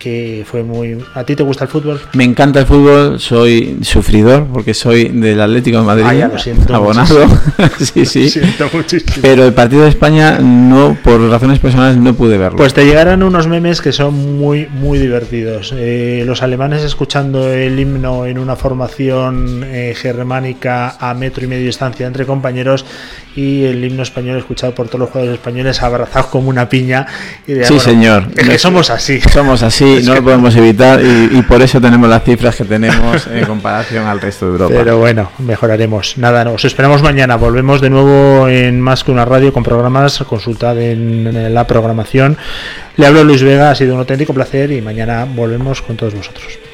que 0.00 0.44
fue 0.46 0.62
muy... 0.64 0.98
¿A 1.14 1.24
ti 1.24 1.36
te 1.36 1.42
gusta 1.42 1.64
el 1.64 1.70
fútbol? 1.70 2.00
Me 2.14 2.24
encanta 2.24 2.60
el 2.60 2.66
fútbol, 2.66 3.20
soy 3.20 3.78
sufridor 3.82 4.46
porque 4.52 4.72
soy 4.72 5.08
del 5.08 5.40
Atlético 5.40 5.78
de 5.78 5.84
Madrid, 5.84 6.22
ah, 6.24 6.30
lo 6.32 6.38
siento 6.38 6.74
abonado. 6.74 7.28
sí, 7.78 8.06
sí. 8.06 8.30
Siento 8.30 8.68
muchísimo. 8.72 9.16
Pero 9.20 9.44
el 9.44 9.52
partido 9.52 9.82
de 9.82 9.90
España 9.90 10.38
no, 10.40 10.96
por 11.04 11.20
razones 11.20 11.58
personales, 11.58 11.98
no 11.98 12.14
pude 12.14 12.38
verlo. 12.38 12.56
Pues 12.56 12.72
te 12.72 12.84
llegarán 12.84 13.22
unos 13.22 13.46
memes 13.46 13.80
que 13.82 13.92
son 13.92 14.38
muy, 14.38 14.66
muy 14.66 14.98
divertidos. 14.98 15.74
Eh, 15.76 16.24
los 16.26 16.42
alemanes 16.42 16.82
escuchando 16.82 17.52
el 17.52 17.78
himno 17.78 18.24
en 18.24 18.38
una 18.38 18.56
formación 18.56 19.62
eh, 19.66 19.94
germánica 19.94 20.96
a 20.98 21.12
metro 21.12 21.44
y 21.44 21.46
medio 21.46 21.66
distancia 21.66 22.06
entre 22.06 22.24
compañeros 22.24 22.86
y 23.36 23.64
el 23.64 23.84
himno 23.84 24.02
español 24.10 24.38
escuchado 24.38 24.74
por 24.74 24.88
todos 24.88 25.00
los 25.00 25.10
jugadores 25.10 25.38
españoles 25.38 25.82
abrazados 25.82 26.26
como 26.26 26.48
una 26.48 26.68
piña. 26.68 27.06
Y 27.46 27.64
sí, 27.64 27.80
señor. 27.80 28.28
que 28.32 28.58
somos 28.58 28.90
así. 28.90 29.20
Somos 29.30 29.62
así, 29.62 30.00
no 30.04 30.14
lo 30.14 30.22
podemos 30.22 30.54
evitar 30.56 31.00
y, 31.02 31.40
por 31.42 31.62
eso 31.62 31.80
tenemos 31.80 32.08
las 32.08 32.24
cifras 32.24 32.56
que 32.56 32.64
tenemos 32.64 33.26
en 33.26 33.46
comparación 33.46 34.06
al 34.06 34.20
resto 34.20 34.46
de 34.46 34.52
Europa. 34.52 34.74
Pero 34.76 34.98
bueno, 34.98 35.30
mejoraremos. 35.38 36.18
Nada, 36.18 36.44
nos 36.44 36.64
esperamos 36.64 37.02
mañana. 37.02 37.36
Volvemos 37.36 37.80
de 37.80 37.90
nuevo 37.90 38.48
en 38.48 38.80
Más 38.80 39.04
que 39.04 39.12
una 39.12 39.24
radio 39.24 39.52
con 39.52 39.62
programas. 39.62 40.18
Consultad 40.18 40.78
en 40.78 41.54
la 41.54 41.66
programación. 41.66 42.36
Le 42.96 43.06
hablo 43.06 43.24
Luis 43.24 43.42
Vega, 43.42 43.70
ha 43.70 43.74
sido 43.74 43.94
un 43.94 44.00
auténtico 44.00 44.34
placer 44.34 44.72
y 44.72 44.82
mañana 44.82 45.24
volvemos 45.24 45.80
con 45.80 45.96
todos 45.96 46.14
vosotros. 46.14 46.69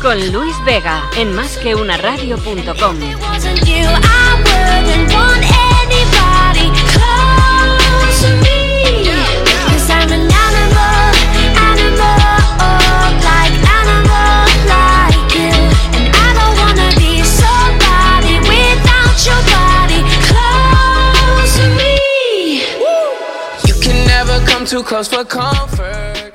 Con 0.00 0.32
Luis 0.32 0.56
Vega 0.64 1.02
en 1.16 1.34
másqueunaradio.com. 1.34 2.96
too 24.66 24.82
close 24.82 25.06
for 25.06 25.24
comfort 25.24 26.05